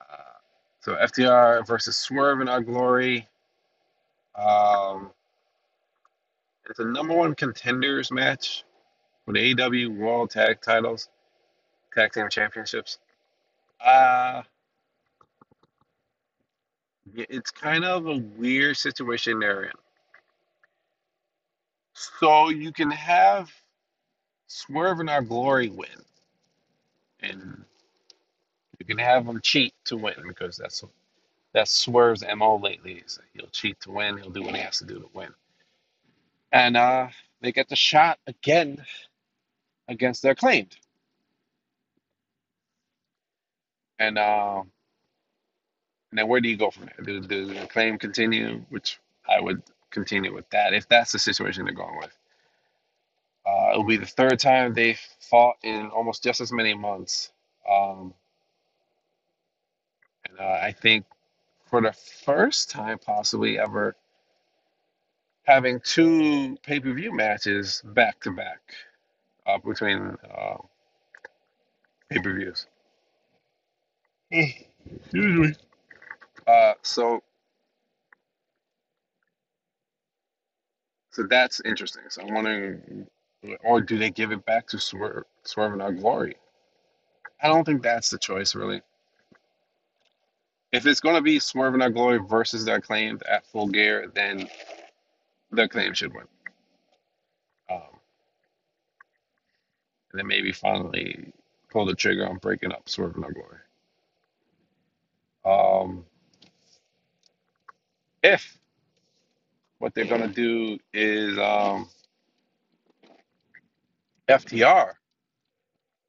Uh, 0.00 0.38
so 0.80 0.94
FTR 0.94 1.66
versus 1.66 1.96
Swerve 1.96 2.40
in 2.40 2.48
Our 2.48 2.60
Glory. 2.60 3.26
Um, 4.36 5.10
it's 6.68 6.78
a 6.78 6.84
number 6.84 7.14
one 7.14 7.34
contenders 7.34 8.10
match 8.10 8.64
for 9.24 9.32
the 9.32 9.54
AEW 9.54 9.96
World 9.96 10.30
Tag 10.30 10.60
Titles, 10.60 11.08
Tag 11.94 12.12
Team 12.12 12.28
Championships. 12.30 12.98
Uh, 13.84 14.42
it's 17.14 17.50
kind 17.50 17.84
of 17.84 18.06
a 18.06 18.18
weird 18.36 18.76
situation 18.76 19.40
they're 19.40 19.64
in. 19.64 19.72
So 21.94 22.50
you 22.50 22.72
can 22.72 22.90
have 22.90 23.50
Swerve 24.48 25.00
in 25.00 25.08
Our 25.08 25.22
Glory 25.22 25.68
win, 25.68 25.88
and 27.20 27.64
you 28.78 28.86
can 28.86 28.98
have 28.98 29.26
him 29.26 29.40
cheat 29.42 29.74
to 29.86 29.96
win 29.96 30.14
because 30.28 30.56
that's 30.56 30.84
that's 31.54 31.72
Swerve's 31.72 32.24
mo 32.36 32.56
lately. 32.56 33.02
He'll 33.34 33.48
cheat 33.48 33.80
to 33.80 33.90
win. 33.92 34.18
He'll 34.18 34.30
do 34.30 34.42
what 34.42 34.54
he 34.56 34.62
has 34.62 34.78
to 34.78 34.84
do 34.86 35.00
to 35.00 35.10
win. 35.14 35.30
And 36.52 36.76
uh, 36.76 37.08
they 37.42 37.52
get 37.52 37.68
the 37.68 37.76
shot 37.76 38.18
again 38.26 38.84
against 39.88 40.22
the 40.22 40.30
Acclaimed. 40.30 40.76
And 43.98 44.18
uh, 44.18 44.62
then 46.16 46.28
where 46.28 46.40
do 46.40 46.48
you 46.48 46.56
go 46.56 46.70
from 46.70 46.86
there? 46.86 47.04
Do, 47.04 47.20
do 47.20 47.46
the 47.54 47.66
claim 47.66 47.98
continue? 47.98 48.64
Which 48.70 48.98
I 49.28 49.40
would 49.40 49.62
continue 49.90 50.34
with 50.34 50.48
that 50.50 50.72
if 50.74 50.88
that's 50.88 51.12
the 51.12 51.18
situation 51.18 51.64
they're 51.64 51.74
going 51.74 51.98
with. 51.98 52.16
Uh, 53.46 53.70
it'll 53.72 53.84
be 53.84 53.96
the 53.96 54.06
third 54.06 54.38
time 54.38 54.74
they 54.74 54.96
fought 55.20 55.56
in 55.62 55.88
almost 55.88 56.22
just 56.22 56.40
as 56.40 56.52
many 56.52 56.74
months. 56.74 57.32
Um, 57.70 58.12
and 60.28 60.40
uh, 60.40 60.58
I 60.62 60.72
think 60.72 61.04
for 61.66 61.80
the 61.80 61.92
first 61.92 62.70
time 62.70 62.98
possibly 62.98 63.58
ever 63.58 63.96
having 65.44 65.80
two 65.80 66.56
pay 66.62 66.80
per 66.80 66.92
view 66.92 67.14
matches 67.14 67.82
back 67.84 68.20
to 68.20 68.32
back 68.32 68.60
between 69.64 70.16
uh, 70.36 70.56
pay 72.10 72.20
per 72.20 72.34
views. 72.34 72.66
Excuse 74.30 74.68
me. 75.14 75.54
Uh, 76.46 76.74
so 76.82 77.22
so 81.12 81.26
that's 81.28 81.60
interesting. 81.64 82.02
So 82.08 82.22
I'm 82.22 82.34
wondering, 82.34 83.06
or 83.64 83.80
do 83.80 83.98
they 83.98 84.10
give 84.10 84.32
it 84.32 84.44
back 84.46 84.66
to 84.68 84.78
Swerve, 84.78 85.24
Swerve 85.44 85.78
and 85.80 86.00
Glory? 86.00 86.36
I 87.42 87.48
don't 87.48 87.64
think 87.64 87.82
that's 87.82 88.10
the 88.10 88.18
choice, 88.18 88.54
really. 88.54 88.82
If 90.72 90.86
it's 90.86 91.00
going 91.00 91.16
to 91.16 91.22
be 91.22 91.38
Swerve 91.38 91.74
and 91.74 91.94
Glory 91.94 92.18
versus 92.28 92.64
the 92.64 92.74
Acclaimed 92.74 93.22
at 93.24 93.46
full 93.46 93.68
gear, 93.68 94.10
then 94.14 94.48
their 95.50 95.68
claim 95.68 95.94
should 95.94 96.14
win. 96.14 96.24
Um, 97.70 97.80
and 100.12 100.18
then 100.20 100.26
maybe 100.26 100.52
finally 100.52 101.32
pull 101.70 101.86
the 101.86 101.94
trigger 101.94 102.28
on 102.28 102.38
breaking 102.38 102.72
up 102.72 102.88
Swerve 102.88 103.14
and 103.16 103.24
Our 103.24 103.32
Glory. 103.32 103.58
Um, 105.44 106.04
if 108.26 108.58
what 109.78 109.94
they're 109.94 110.04
going 110.04 110.22
to 110.22 110.28
do 110.28 110.78
is 110.92 111.38
um, 111.38 111.88
FTR 114.28 114.92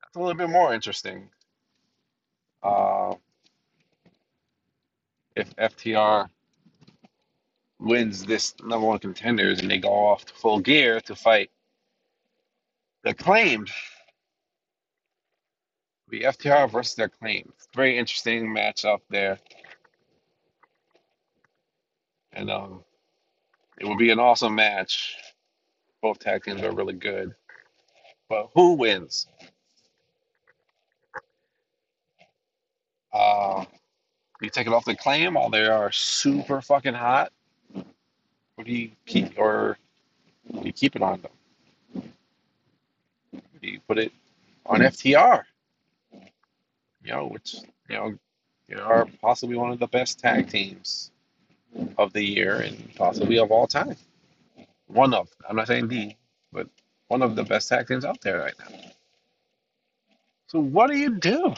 that's 0.08 0.16
a 0.16 0.20
little 0.20 0.36
bit 0.36 0.50
more 0.50 0.74
interesting. 0.74 1.30
Uh, 2.64 3.14
if 5.36 5.54
FTR 5.58 6.30
wins 7.80 8.26
this 8.26 8.56
number 8.64 8.88
one 8.88 9.00
contenders 9.00 9.60
and 9.60 9.70
they 9.70 9.78
go 9.78 9.90
off 9.90 10.26
to 10.26 10.34
full 10.34 10.60
gear 10.60 11.02
to 11.02 11.16
fight 11.16 11.52
the 13.04 13.12
Acclaimed, 13.12 13.70
the 16.10 16.22
FTR 16.22 16.72
versus 16.72 16.96
the 16.96 17.04
Acclaimed. 17.04 17.52
Very 17.76 17.98
interesting 17.98 18.48
matchup 18.48 19.00
there, 19.10 19.38
and 22.38 22.52
um, 22.52 22.84
it 23.80 23.86
will 23.86 23.98
be 23.98 24.12
an 24.12 24.20
awesome 24.20 24.56
match. 24.56 25.16
Both 26.02 26.20
tag 26.20 26.44
teams 26.44 26.62
are 26.62 26.72
really 26.72 26.94
good, 26.94 27.34
but 28.30 28.50
who 28.54 28.74
wins? 28.74 29.28
Uh, 33.12 33.66
you 34.42 34.50
take 34.52 34.68
it 34.68 34.74
off 34.74 34.86
the 34.86 34.96
claim 34.96 35.34
while 35.34 35.50
they 35.50 35.66
are 35.66 35.92
super 35.92 36.62
fucking 36.62 36.94
hot. 36.94 37.32
Or 37.76 38.64
do 38.64 38.72
you 38.72 38.92
keep 39.08 39.38
or 39.38 39.78
do 40.52 40.62
you 40.64 40.74
keep 40.74 40.96
it 40.96 41.02
on 41.02 41.22
them? 41.22 42.12
Do 43.62 43.68
you 43.68 43.80
put 43.88 43.98
it 43.98 44.12
on 44.66 44.82
FTR? 44.82 45.44
You 47.04 47.12
know, 47.14 47.28
which 47.28 47.56
you 47.90 47.96
know, 47.96 48.14
you 48.68 48.80
are 48.80 49.08
possibly 49.22 49.56
one 49.56 49.72
of 49.72 49.80
the 49.80 49.88
best 49.88 50.20
tag 50.20 50.50
teams 50.50 51.12
of 51.98 52.14
the 52.14 52.24
year 52.24 52.58
and 52.62 52.94
possibly 52.96 53.40
of 53.40 53.52
all 53.52 53.68
time. 53.68 53.96
One 54.88 55.14
of 55.14 55.30
I'm 55.50 55.56
not 55.56 55.68
saying 55.68 55.88
the, 55.90 56.16
but 56.54 56.68
one 57.08 57.22
of 57.22 57.36
the 57.36 57.44
best 57.44 57.70
tag 57.70 57.88
teams 57.88 58.06
out 58.06 58.22
there 58.22 58.40
right 58.40 58.54
now. 58.60 58.78
So 60.48 60.60
what 60.60 60.90
do 60.90 60.98
you 60.98 61.12
do? 61.20 61.54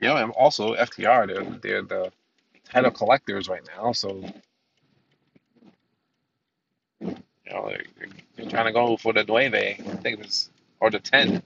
You 0.00 0.08
know, 0.08 0.16
and 0.16 0.32
also 0.32 0.74
FTR, 0.74 1.26
they're 1.28 1.44
they're 1.62 1.82
the 1.82 2.12
title 2.64 2.90
collectors 2.90 3.48
right 3.48 3.62
now, 3.76 3.92
so 3.92 4.10
you 7.00 7.52
know 7.52 7.68
they're, 7.70 8.08
they're 8.36 8.50
trying 8.50 8.66
to 8.66 8.72
go 8.72 8.96
for 8.96 9.12
the 9.12 9.24
nueve. 9.24 9.54
I 9.54 9.74
think 10.02 10.20
it's 10.20 10.50
or 10.80 10.90
the 10.90 11.00
ten. 11.00 11.42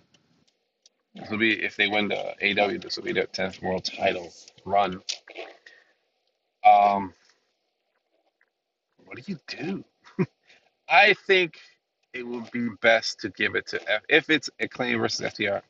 This 1.15 1.31
will 1.31 1.39
be 1.39 1.53
if 1.65 1.77
they 1.77 1.89
win 1.89 2.09
the 2.09 2.61
AW. 2.61 2.79
This 2.79 2.97
will 2.97 3.05
be 3.05 3.13
their 3.13 3.27
tenth 3.27 3.63
world 3.63 3.85
title 3.85 4.33
run. 4.65 5.03
Um, 6.67 7.15
what 9.09 9.17
do 9.17 9.23
you 9.27 9.39
do? 9.47 9.85
I 10.89 11.15
think 11.27 11.59
it 12.13 12.27
would 12.27 12.51
be 12.51 12.69
best 12.83 13.21
to 13.21 13.31
give 13.31 13.55
it 13.55 13.67
to 13.69 13.91
F. 13.91 14.03
If 14.09 14.31
it's 14.31 14.51
Acclaim 14.61 14.99
versus 15.01 15.33
FTR 15.33 15.63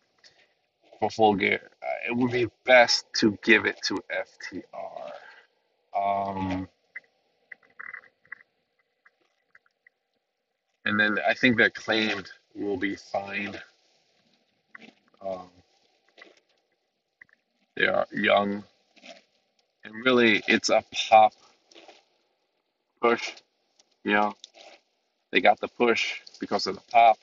for 0.98 1.10
full 1.10 1.34
gear, 1.34 1.60
uh, 1.82 2.10
it 2.10 2.16
would 2.16 2.32
be 2.32 2.48
best 2.64 3.06
to 3.18 3.38
give 3.44 3.64
it 3.64 3.78
to 3.84 4.02
FTR. 4.10 5.12
Um, 5.96 6.68
and 10.84 10.98
then 10.98 11.18
I 11.28 11.34
think 11.34 11.58
that 11.58 11.74
claimed 11.74 12.30
will 12.54 12.76
be 12.76 12.96
fine. 12.96 13.56
Um, 15.24 15.48
they 17.76 17.86
are 17.86 18.06
young, 18.12 18.64
and 19.84 19.94
really, 20.04 20.42
it's 20.48 20.68
a 20.68 20.82
pop 21.08 21.32
push. 23.00 23.32
You 24.04 24.12
know, 24.12 24.34
they 25.32 25.40
got 25.40 25.60
the 25.60 25.68
push 25.68 26.20
because 26.40 26.66
of 26.66 26.76
the 26.76 26.82
pop, 26.92 27.18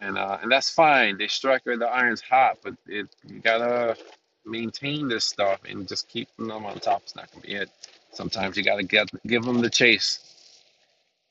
and 0.00 0.18
uh, 0.18 0.38
and 0.42 0.50
that's 0.50 0.70
fine. 0.70 1.18
They 1.18 1.28
strike 1.28 1.64
where 1.64 1.76
the 1.76 1.88
iron's 1.88 2.20
hot, 2.20 2.58
but 2.62 2.74
it 2.86 3.08
you 3.26 3.40
gotta 3.40 3.96
maintain 4.44 5.08
this 5.08 5.24
stuff 5.24 5.60
and 5.68 5.86
just 5.88 6.08
keep 6.08 6.28
them 6.36 6.50
on 6.50 6.78
top. 6.80 7.02
It's 7.04 7.16
not 7.16 7.30
gonna 7.32 7.46
be 7.46 7.54
it. 7.54 7.70
Sometimes 8.12 8.56
you 8.56 8.64
gotta 8.64 8.82
get 8.84 9.10
give 9.26 9.44
them 9.44 9.60
the 9.60 9.70
chase 9.70 10.20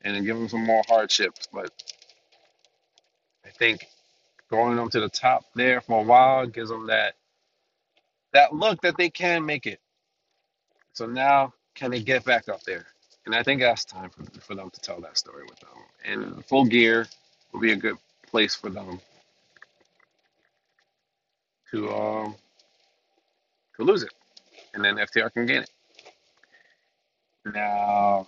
and 0.04 0.16
then 0.16 0.26
give 0.26 0.38
them 0.38 0.50
some 0.50 0.66
more 0.66 0.84
hardships. 0.88 1.48
But 1.52 1.72
I 3.46 3.50
think 3.50 3.88
going 4.50 4.76
them 4.76 4.90
to 4.90 5.00
the 5.00 5.10
top 5.10 5.46
there 5.56 5.82
for 5.82 6.02
a 6.02 6.04
while 6.04 6.46
gives 6.48 6.70
them 6.70 6.88
that 6.88 7.16
that 8.34 8.54
look 8.54 8.82
that 8.82 8.98
they 8.98 9.10
can 9.10 9.46
make 9.46 9.66
it. 9.66 9.80
So 10.94 11.06
now 11.06 11.54
can 11.82 11.90
they 11.90 12.00
get 12.00 12.24
back 12.24 12.48
up 12.48 12.62
there? 12.62 12.86
And 13.26 13.34
I 13.34 13.42
think 13.42 13.60
that's 13.60 13.86
time 13.86 14.12
for, 14.12 14.24
for 14.40 14.54
them 14.54 14.70
to 14.70 14.80
tell 14.82 15.02
that 15.02 15.18
story 15.18 15.44
with 15.50 15.60
them. 15.60 15.70
And 16.06 16.46
full 16.46 16.64
gear 16.64 17.08
will 17.52 17.60
be 17.60 17.72
a 17.72 17.76
good 17.76 17.98
place 18.30 18.54
for 18.54 18.70
them 18.70 19.02
to 21.72 21.90
um 21.90 22.36
to 23.78 23.84
lose 23.84 24.04
it, 24.04 24.14
and 24.76 24.86
then 24.86 24.98
FTR 24.98 25.34
can 25.34 25.48
gain 25.48 25.64
it. 25.64 25.72
Now 27.46 28.28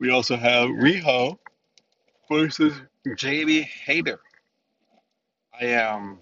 we 0.00 0.08
also 0.08 0.36
have 0.36 0.70
Riho 0.70 1.36
versus 2.30 2.72
Jamie 3.18 3.68
Hayter. 3.84 4.20
I 5.60 5.66
am 5.66 6.18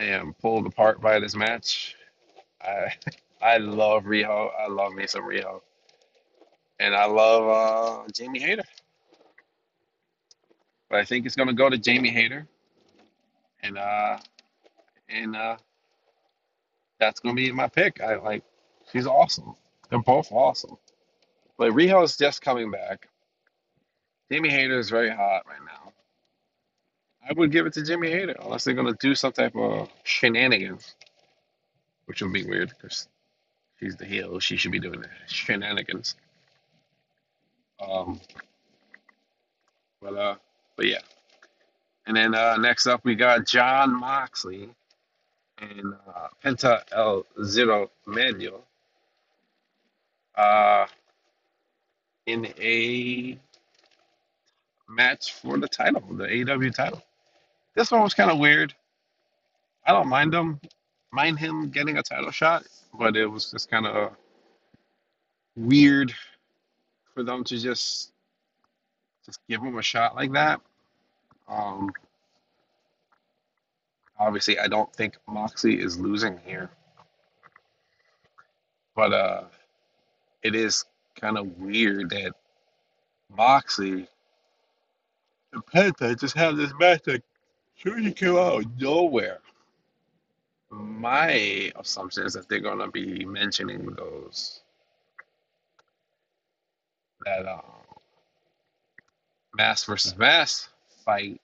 I 0.00 0.04
am 0.06 0.34
pulled 0.42 0.66
apart 0.66 1.02
by 1.02 1.20
this 1.20 1.36
match. 1.36 1.96
I 2.62 2.94
I 3.42 3.58
love 3.58 4.04
Riho. 4.04 4.50
I 4.58 4.68
love 4.68 4.94
me 4.94 5.06
some 5.08 5.24
Riho, 5.24 5.62
and 6.80 6.94
I 6.96 7.06
love 7.06 8.04
uh, 8.06 8.08
Jamie 8.14 8.40
Hayter. 8.40 8.64
But 10.90 11.00
I 11.00 11.04
think 11.06 11.26
it's 11.26 11.36
gonna 11.36 11.54
go 11.54 11.70
to 11.70 11.78
Jamie 11.78 12.10
Hayter, 12.10 12.46
and 13.62 13.78
uh 13.78 14.18
and 15.08 15.36
uh 15.36 15.56
that's 17.00 17.20
gonna 17.20 17.34
be 17.34 17.52
my 17.52 17.68
pick. 17.68 18.00
I 18.02 18.16
like 18.16 18.44
she's 18.92 19.06
awesome. 19.06 19.54
They're 19.90 20.00
both 20.02 20.32
awesome. 20.32 20.78
But 21.58 21.72
Riho 21.72 22.04
is 22.04 22.16
just 22.16 22.42
coming 22.42 22.70
back. 22.70 23.08
Jamie 24.30 24.50
Hayter 24.50 24.78
is 24.78 24.90
very 24.90 25.10
hot 25.10 25.44
right 25.48 25.60
now. 25.66 25.79
I 27.30 27.32
would 27.34 27.52
give 27.52 27.64
it 27.66 27.74
to 27.74 27.84
Jamie 27.84 28.10
Hayter 28.10 28.34
unless 28.42 28.64
they're 28.64 28.74
gonna 28.74 28.96
do 28.98 29.14
some 29.14 29.30
type 29.32 29.54
of 29.54 29.88
shenanigans, 30.02 30.96
which 32.06 32.22
would 32.22 32.32
be 32.32 32.44
weird 32.44 32.70
because 32.70 33.08
she's 33.78 33.94
the 33.94 34.04
heel. 34.04 34.40
She 34.40 34.56
should 34.56 34.72
be 34.72 34.80
doing 34.80 35.00
the 35.00 35.08
shenanigans. 35.28 36.16
Um, 37.80 38.20
but 40.02 40.16
uh, 40.16 40.34
but 40.76 40.86
yeah. 40.86 40.98
And 42.06 42.16
then 42.16 42.34
uh, 42.34 42.56
next 42.56 42.88
up 42.88 43.04
we 43.04 43.14
got 43.14 43.46
Jon 43.46 44.00
Moxley 44.00 44.68
and 45.58 45.94
uh, 46.08 46.28
Penta 46.44 46.82
El 46.90 47.24
Zero 47.44 47.92
Manuel 48.06 48.64
uh, 50.34 50.86
in 52.26 52.46
a 52.58 53.38
match 54.88 55.34
for 55.34 55.58
the 55.58 55.68
title, 55.68 56.02
the 56.10 56.24
AEW 56.24 56.74
title. 56.74 57.04
This 57.80 57.90
one 57.90 58.02
was 58.02 58.12
kind 58.12 58.30
of 58.30 58.38
weird. 58.38 58.74
I 59.86 59.92
don't 59.92 60.06
mind 60.06 60.34
him, 60.34 60.60
mind 61.12 61.38
him 61.38 61.70
getting 61.70 61.96
a 61.96 62.02
title 62.02 62.30
shot, 62.30 62.66
but 62.92 63.16
it 63.16 63.24
was 63.24 63.50
just 63.50 63.70
kind 63.70 63.86
of 63.86 64.12
weird 65.56 66.12
for 67.14 67.22
them 67.22 67.42
to 67.44 67.56
just 67.56 68.12
just 69.24 69.40
give 69.48 69.62
him 69.62 69.78
a 69.78 69.82
shot 69.82 70.14
like 70.14 70.30
that. 70.32 70.60
Um, 71.48 71.90
obviously, 74.18 74.58
I 74.58 74.68
don't 74.68 74.94
think 74.94 75.16
Moxley 75.26 75.80
is 75.80 75.98
losing 75.98 76.38
here, 76.44 76.68
but 78.94 79.14
uh, 79.14 79.44
it 80.42 80.54
is 80.54 80.84
kind 81.18 81.38
of 81.38 81.46
weird 81.56 82.10
that 82.10 82.32
Moxley 83.34 84.06
and 85.54 85.64
Penta 85.64 86.20
just 86.20 86.36
have 86.36 86.58
this 86.58 86.74
match 86.78 87.04
that 87.04 87.22
you 87.84 88.12
came 88.12 88.36
out 88.36 88.62
of 88.62 88.80
nowhere. 88.80 89.38
My 90.70 91.72
assumption 91.76 92.26
is 92.26 92.34
that 92.34 92.48
they're 92.48 92.60
gonna 92.60 92.90
be 92.90 93.24
mentioning 93.24 93.86
those 93.96 94.62
that 97.24 97.46
um, 97.46 97.62
mass 99.54 99.84
versus 99.84 100.16
mass 100.16 100.68
fight 101.04 101.40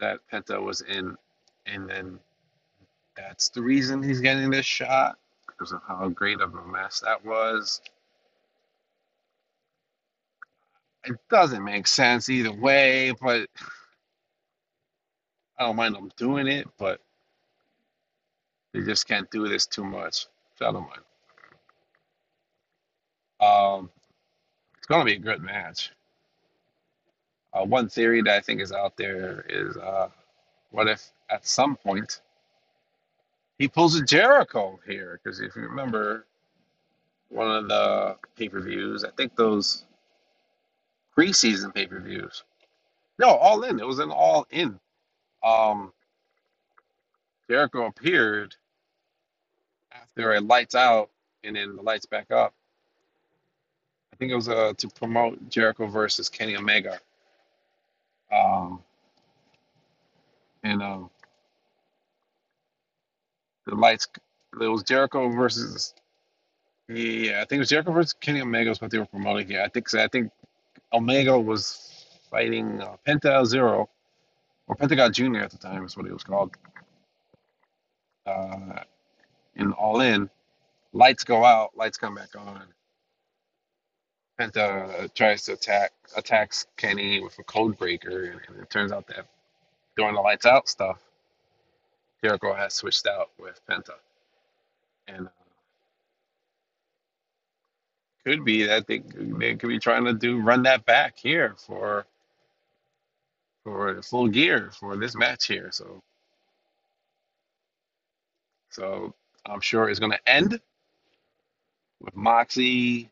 that 0.00 0.18
Penta 0.32 0.60
was 0.60 0.80
in, 0.82 1.16
and 1.66 1.88
then 1.88 2.18
that's 3.16 3.50
the 3.50 3.62
reason 3.62 4.02
he's 4.02 4.20
getting 4.20 4.50
this 4.50 4.66
shot 4.66 5.18
because 5.46 5.72
of 5.72 5.80
how 5.86 6.08
great 6.08 6.40
of 6.40 6.54
a 6.54 6.66
mess 6.66 7.00
that 7.00 7.24
was. 7.24 7.80
It 11.04 11.16
doesn't 11.30 11.64
make 11.64 11.86
sense 11.86 12.28
either 12.28 12.52
way, 12.52 13.12
but 13.20 13.48
I 15.58 15.64
don't 15.64 15.76
mind 15.76 15.94
them 15.94 16.10
doing 16.16 16.46
it, 16.46 16.68
but 16.78 17.00
they 18.72 18.82
just 18.82 19.08
can't 19.08 19.30
do 19.30 19.48
this 19.48 19.66
too 19.66 19.84
much. 19.84 20.26
Mind. 20.60 20.86
Um, 23.40 23.90
It's 24.78 24.86
going 24.86 25.00
to 25.00 25.04
be 25.04 25.14
a 25.16 25.18
good 25.18 25.42
match. 25.42 25.90
Uh, 27.52 27.64
one 27.64 27.88
theory 27.88 28.22
that 28.22 28.34
I 28.36 28.40
think 28.40 28.60
is 28.60 28.72
out 28.72 28.96
there 28.96 29.44
is 29.48 29.76
uh, 29.76 30.08
what 30.70 30.88
if 30.88 31.10
at 31.30 31.46
some 31.46 31.76
point 31.76 32.20
he 33.58 33.68
pulls 33.68 33.96
a 33.96 34.02
Jericho 34.02 34.78
here? 34.86 35.20
Because 35.22 35.40
if 35.40 35.56
you 35.56 35.62
remember 35.62 36.26
one 37.28 37.50
of 37.50 37.68
the 37.68 38.16
pay 38.36 38.48
per 38.48 38.60
views, 38.60 39.04
I 39.04 39.10
think 39.16 39.36
those 39.36 39.84
preseason 41.16 41.74
pay 41.74 41.86
per 41.86 42.00
views. 42.00 42.44
No, 43.18 43.28
all 43.28 43.62
in. 43.64 43.78
It 43.78 43.86
was 43.86 43.98
an 43.98 44.10
all 44.10 44.46
in. 44.50 44.78
Um, 45.44 45.92
Jericho 47.48 47.86
appeared 47.86 48.54
after 49.92 50.34
a 50.34 50.40
lights 50.40 50.74
out 50.74 51.10
and 51.44 51.56
then 51.56 51.76
the 51.76 51.82
lights 51.82 52.06
back 52.06 52.30
up. 52.30 52.54
I 54.12 54.16
think 54.16 54.32
it 54.32 54.36
was 54.36 54.48
uh, 54.48 54.72
to 54.76 54.88
promote 54.88 55.48
Jericho 55.48 55.86
versus 55.86 56.28
Kenny 56.28 56.56
Omega. 56.56 56.98
Um, 58.32 58.80
and 60.62 60.82
um, 60.82 61.10
the 63.66 63.74
lights, 63.74 64.08
it 64.60 64.66
was 64.66 64.82
Jericho 64.84 65.28
versus, 65.30 65.94
yeah, 66.88 67.40
I 67.42 67.44
think 67.44 67.52
it 67.52 67.58
was 67.58 67.68
Jericho 67.68 67.92
versus 67.92 68.14
Kenny 68.14 68.40
Omega 68.40 68.70
was 68.70 68.80
what 68.80 68.90
they 68.90 68.98
were 68.98 69.06
promoting 69.06 69.48
here. 69.48 69.62
I 69.62 69.68
think. 69.68 69.92
I 69.94 70.08
think 70.08 70.30
Omega 70.92 71.38
was 71.38 72.06
fighting 72.30 72.80
uh, 72.80 72.96
Penta 73.06 73.44
Zero, 73.46 73.88
or 74.66 74.76
Pentagon 74.76 75.12
Jr. 75.12 75.38
at 75.38 75.50
the 75.50 75.58
time 75.58 75.84
is 75.84 75.96
what 75.96 76.06
he 76.06 76.12
was 76.12 76.24
called. 76.24 76.56
Uh, 78.26 78.80
in 79.56 79.72
All 79.72 80.00
In, 80.00 80.30
lights 80.92 81.24
go 81.24 81.44
out, 81.44 81.76
lights 81.76 81.98
come 81.98 82.14
back 82.14 82.30
on. 82.36 82.62
Penta 84.40 85.12
tries 85.14 85.44
to 85.44 85.52
attack 85.52 85.92
attacks 86.16 86.66
Kenny 86.76 87.20
with 87.20 87.38
a 87.38 87.44
code 87.44 87.78
breaker, 87.78 88.24
and, 88.24 88.40
and 88.48 88.62
it 88.62 88.70
turns 88.70 88.92
out 88.92 89.06
that 89.08 89.26
during 89.96 90.14
the 90.14 90.20
lights 90.20 90.46
out 90.46 90.68
stuff, 90.68 90.98
Jericho 92.24 92.54
has 92.54 92.74
switched 92.74 93.06
out 93.06 93.30
with 93.38 93.60
Penta, 93.68 93.94
and 95.08 95.26
uh, 95.26 95.30
could 98.24 98.44
be 98.44 98.64
that 98.66 98.86
they 98.86 99.00
they 99.16 99.56
could 99.56 99.68
be 99.68 99.78
trying 99.78 100.04
to 100.04 100.14
do 100.14 100.40
run 100.40 100.62
that 100.64 100.84
back 100.86 101.18
here 101.18 101.54
for 101.58 102.06
for 103.64 104.02
full 104.02 104.28
gear 104.28 104.70
for 104.78 104.96
this 104.96 105.16
match 105.16 105.46
here. 105.46 105.70
So 105.72 106.02
so 108.70 109.14
I'm 109.46 109.60
sure 109.60 109.88
it's 109.88 110.00
going 110.00 110.12
to 110.12 110.28
end 110.30 110.60
with 112.00 112.16
Moxley 112.16 113.10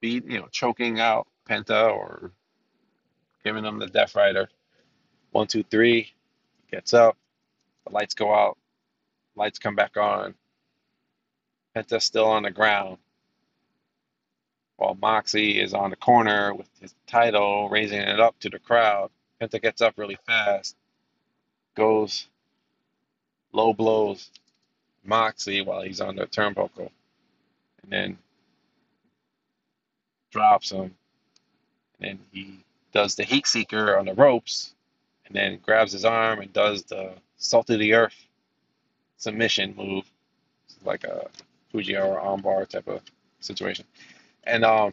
beat 0.00 0.26
you 0.26 0.38
know 0.40 0.48
choking 0.50 1.00
out 1.00 1.26
Penta 1.48 1.90
or 1.92 2.32
giving 3.44 3.64
him 3.64 3.78
the 3.78 3.86
Death 3.86 4.14
Rider. 4.16 4.48
One 5.32 5.46
two 5.48 5.64
three, 5.64 6.12
gets 6.70 6.94
up, 6.94 7.16
the 7.86 7.92
lights 7.92 8.14
go 8.14 8.34
out, 8.34 8.56
lights 9.36 9.58
come 9.58 9.74
back 9.74 9.96
on. 9.96 10.34
Penta's 11.76 12.04
still 12.04 12.26
on 12.26 12.44
the 12.44 12.52
ground 12.52 12.98
while 14.76 14.96
Moxley 15.00 15.60
is 15.60 15.74
on 15.74 15.90
the 15.90 15.96
corner 15.96 16.54
with 16.54 16.68
his 16.80 16.94
title, 17.06 17.68
raising 17.68 18.00
it 18.00 18.20
up 18.20 18.38
to 18.40 18.50
the 18.50 18.58
crowd. 18.58 19.10
Penta 19.40 19.60
gets 19.60 19.80
up 19.80 19.94
really 19.96 20.18
fast, 20.26 20.76
goes 21.74 22.26
low 23.52 23.72
blows 23.72 24.30
Moxley 25.04 25.60
while 25.62 25.82
he's 25.82 26.00
on 26.00 26.16
the 26.16 26.26
turnbuckle, 26.26 26.90
and 27.82 27.92
then 27.92 28.18
drops 30.30 30.70
him. 30.70 30.94
And 32.00 32.00
then 32.00 32.18
he 32.32 32.58
does 32.92 33.14
the 33.14 33.24
heat 33.24 33.46
seeker 33.46 33.96
on 33.96 34.06
the 34.06 34.14
ropes, 34.14 34.74
and 35.26 35.34
then 35.34 35.58
grabs 35.62 35.92
his 35.92 36.04
arm 36.04 36.40
and 36.40 36.52
does 36.52 36.84
the 36.84 37.12
salt 37.36 37.70
of 37.70 37.78
the 37.78 37.94
earth 37.94 38.14
submission 39.18 39.74
move, 39.76 40.04
It's 40.66 40.76
like 40.84 41.04
a 41.04 41.28
Fujiwara 41.72 42.22
armbar 42.22 42.68
type 42.68 42.88
of 42.88 43.00
situation, 43.40 43.84
and 44.46 44.64
um, 44.64 44.92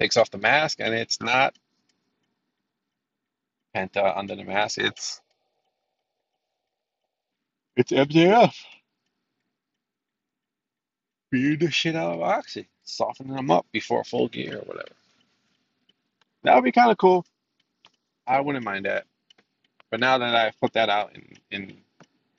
takes 0.00 0.16
off 0.16 0.30
the 0.30 0.38
mask, 0.38 0.78
and 0.80 0.94
it's 0.94 1.20
not 1.20 1.54
Penta 3.74 4.16
under 4.16 4.36
the 4.36 4.44
mask. 4.44 4.78
It's 4.78 5.20
it's 7.76 7.92
MJF 7.92 8.54
beating 11.30 11.58
the 11.58 11.70
shit 11.70 11.96
out 11.96 12.14
of 12.14 12.22
Oxy, 12.22 12.68
softening 12.84 13.36
him 13.36 13.50
up 13.50 13.66
before 13.72 14.04
full 14.04 14.28
gear 14.28 14.58
or 14.58 14.62
whatever. 14.64 14.94
That 16.44 16.54
would 16.54 16.64
be 16.64 16.72
kind 16.72 16.90
of 16.90 16.98
cool. 16.98 17.26
I 18.26 18.40
wouldn't 18.40 18.64
mind 18.64 18.86
that. 18.86 19.06
But 19.90 20.00
now 20.00 20.18
that 20.18 20.34
I've 20.34 20.60
put 20.60 20.72
that 20.74 20.88
out 20.90 21.14
in 21.14 21.38
in 21.50 21.76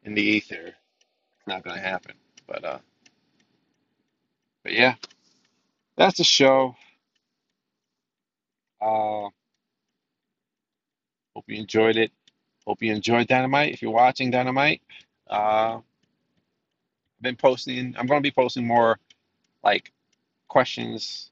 in 0.04 0.14
the 0.16 0.22
ether, 0.22 0.68
it's 0.68 1.48
not 1.48 1.64
gonna 1.64 1.80
happen. 1.80 2.16
But 2.48 2.64
uh, 2.66 2.80
but 4.68 4.76
yeah, 4.76 4.96
that's 5.96 6.18
the 6.18 6.26
show. 6.26 6.76
Uh, 8.82 9.30
hope 11.34 11.46
you 11.48 11.56
enjoyed 11.56 11.96
it. 11.96 12.12
Hope 12.66 12.82
you 12.82 12.94
enjoyed 12.94 13.30
Dynamite. 13.30 13.74
If 13.74 13.82
you're 13.82 13.92
watching 13.92 14.30
Dynamite, 14.30 14.82
uh, 15.30 15.78
I've 15.78 15.84
been 17.22 17.38
posting. 17.38 17.96
I'm 17.98 18.08
gonna 18.08 18.20
be 18.20 18.30
posting 18.30 18.68
more 18.68 19.00
like 19.64 19.94
questions, 20.50 21.32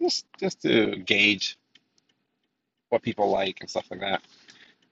just 0.00 0.24
just 0.38 0.62
to 0.62 0.94
gauge 0.98 1.58
what 2.90 3.02
people 3.02 3.30
like 3.30 3.58
and 3.62 3.68
stuff 3.68 3.86
like 3.90 3.98
that. 3.98 4.22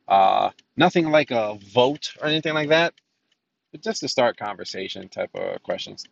Uh, 0.09 0.51
nothing 0.77 1.13
like 1.13 1.31
a 1.31 1.57
vote 1.73 2.13
or 2.21 2.27
anything 2.27 2.55
like 2.55 2.71
that, 2.71 2.93
but 3.71 3.83
just 3.83 4.01
to 4.01 4.09
start 4.09 4.37
conversation 4.37 5.09
type 5.09 5.31
of 5.37 5.63
questions. 5.63 6.05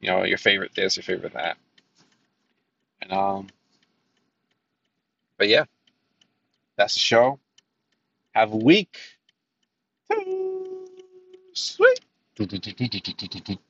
You 0.00 0.10
know, 0.10 0.24
your 0.24 0.38
favorite 0.38 0.74
this, 0.74 0.96
your 0.96 1.04
favorite 1.04 1.32
that, 1.32 1.56
and 3.02 3.12
um, 3.12 3.48
but 5.38 5.48
yeah, 5.48 5.64
that's 6.76 6.94
the 6.94 7.00
show. 7.00 7.38
Have 8.34 8.52
a 8.52 8.56
week. 8.56 8.98
Sweet. 11.54 12.00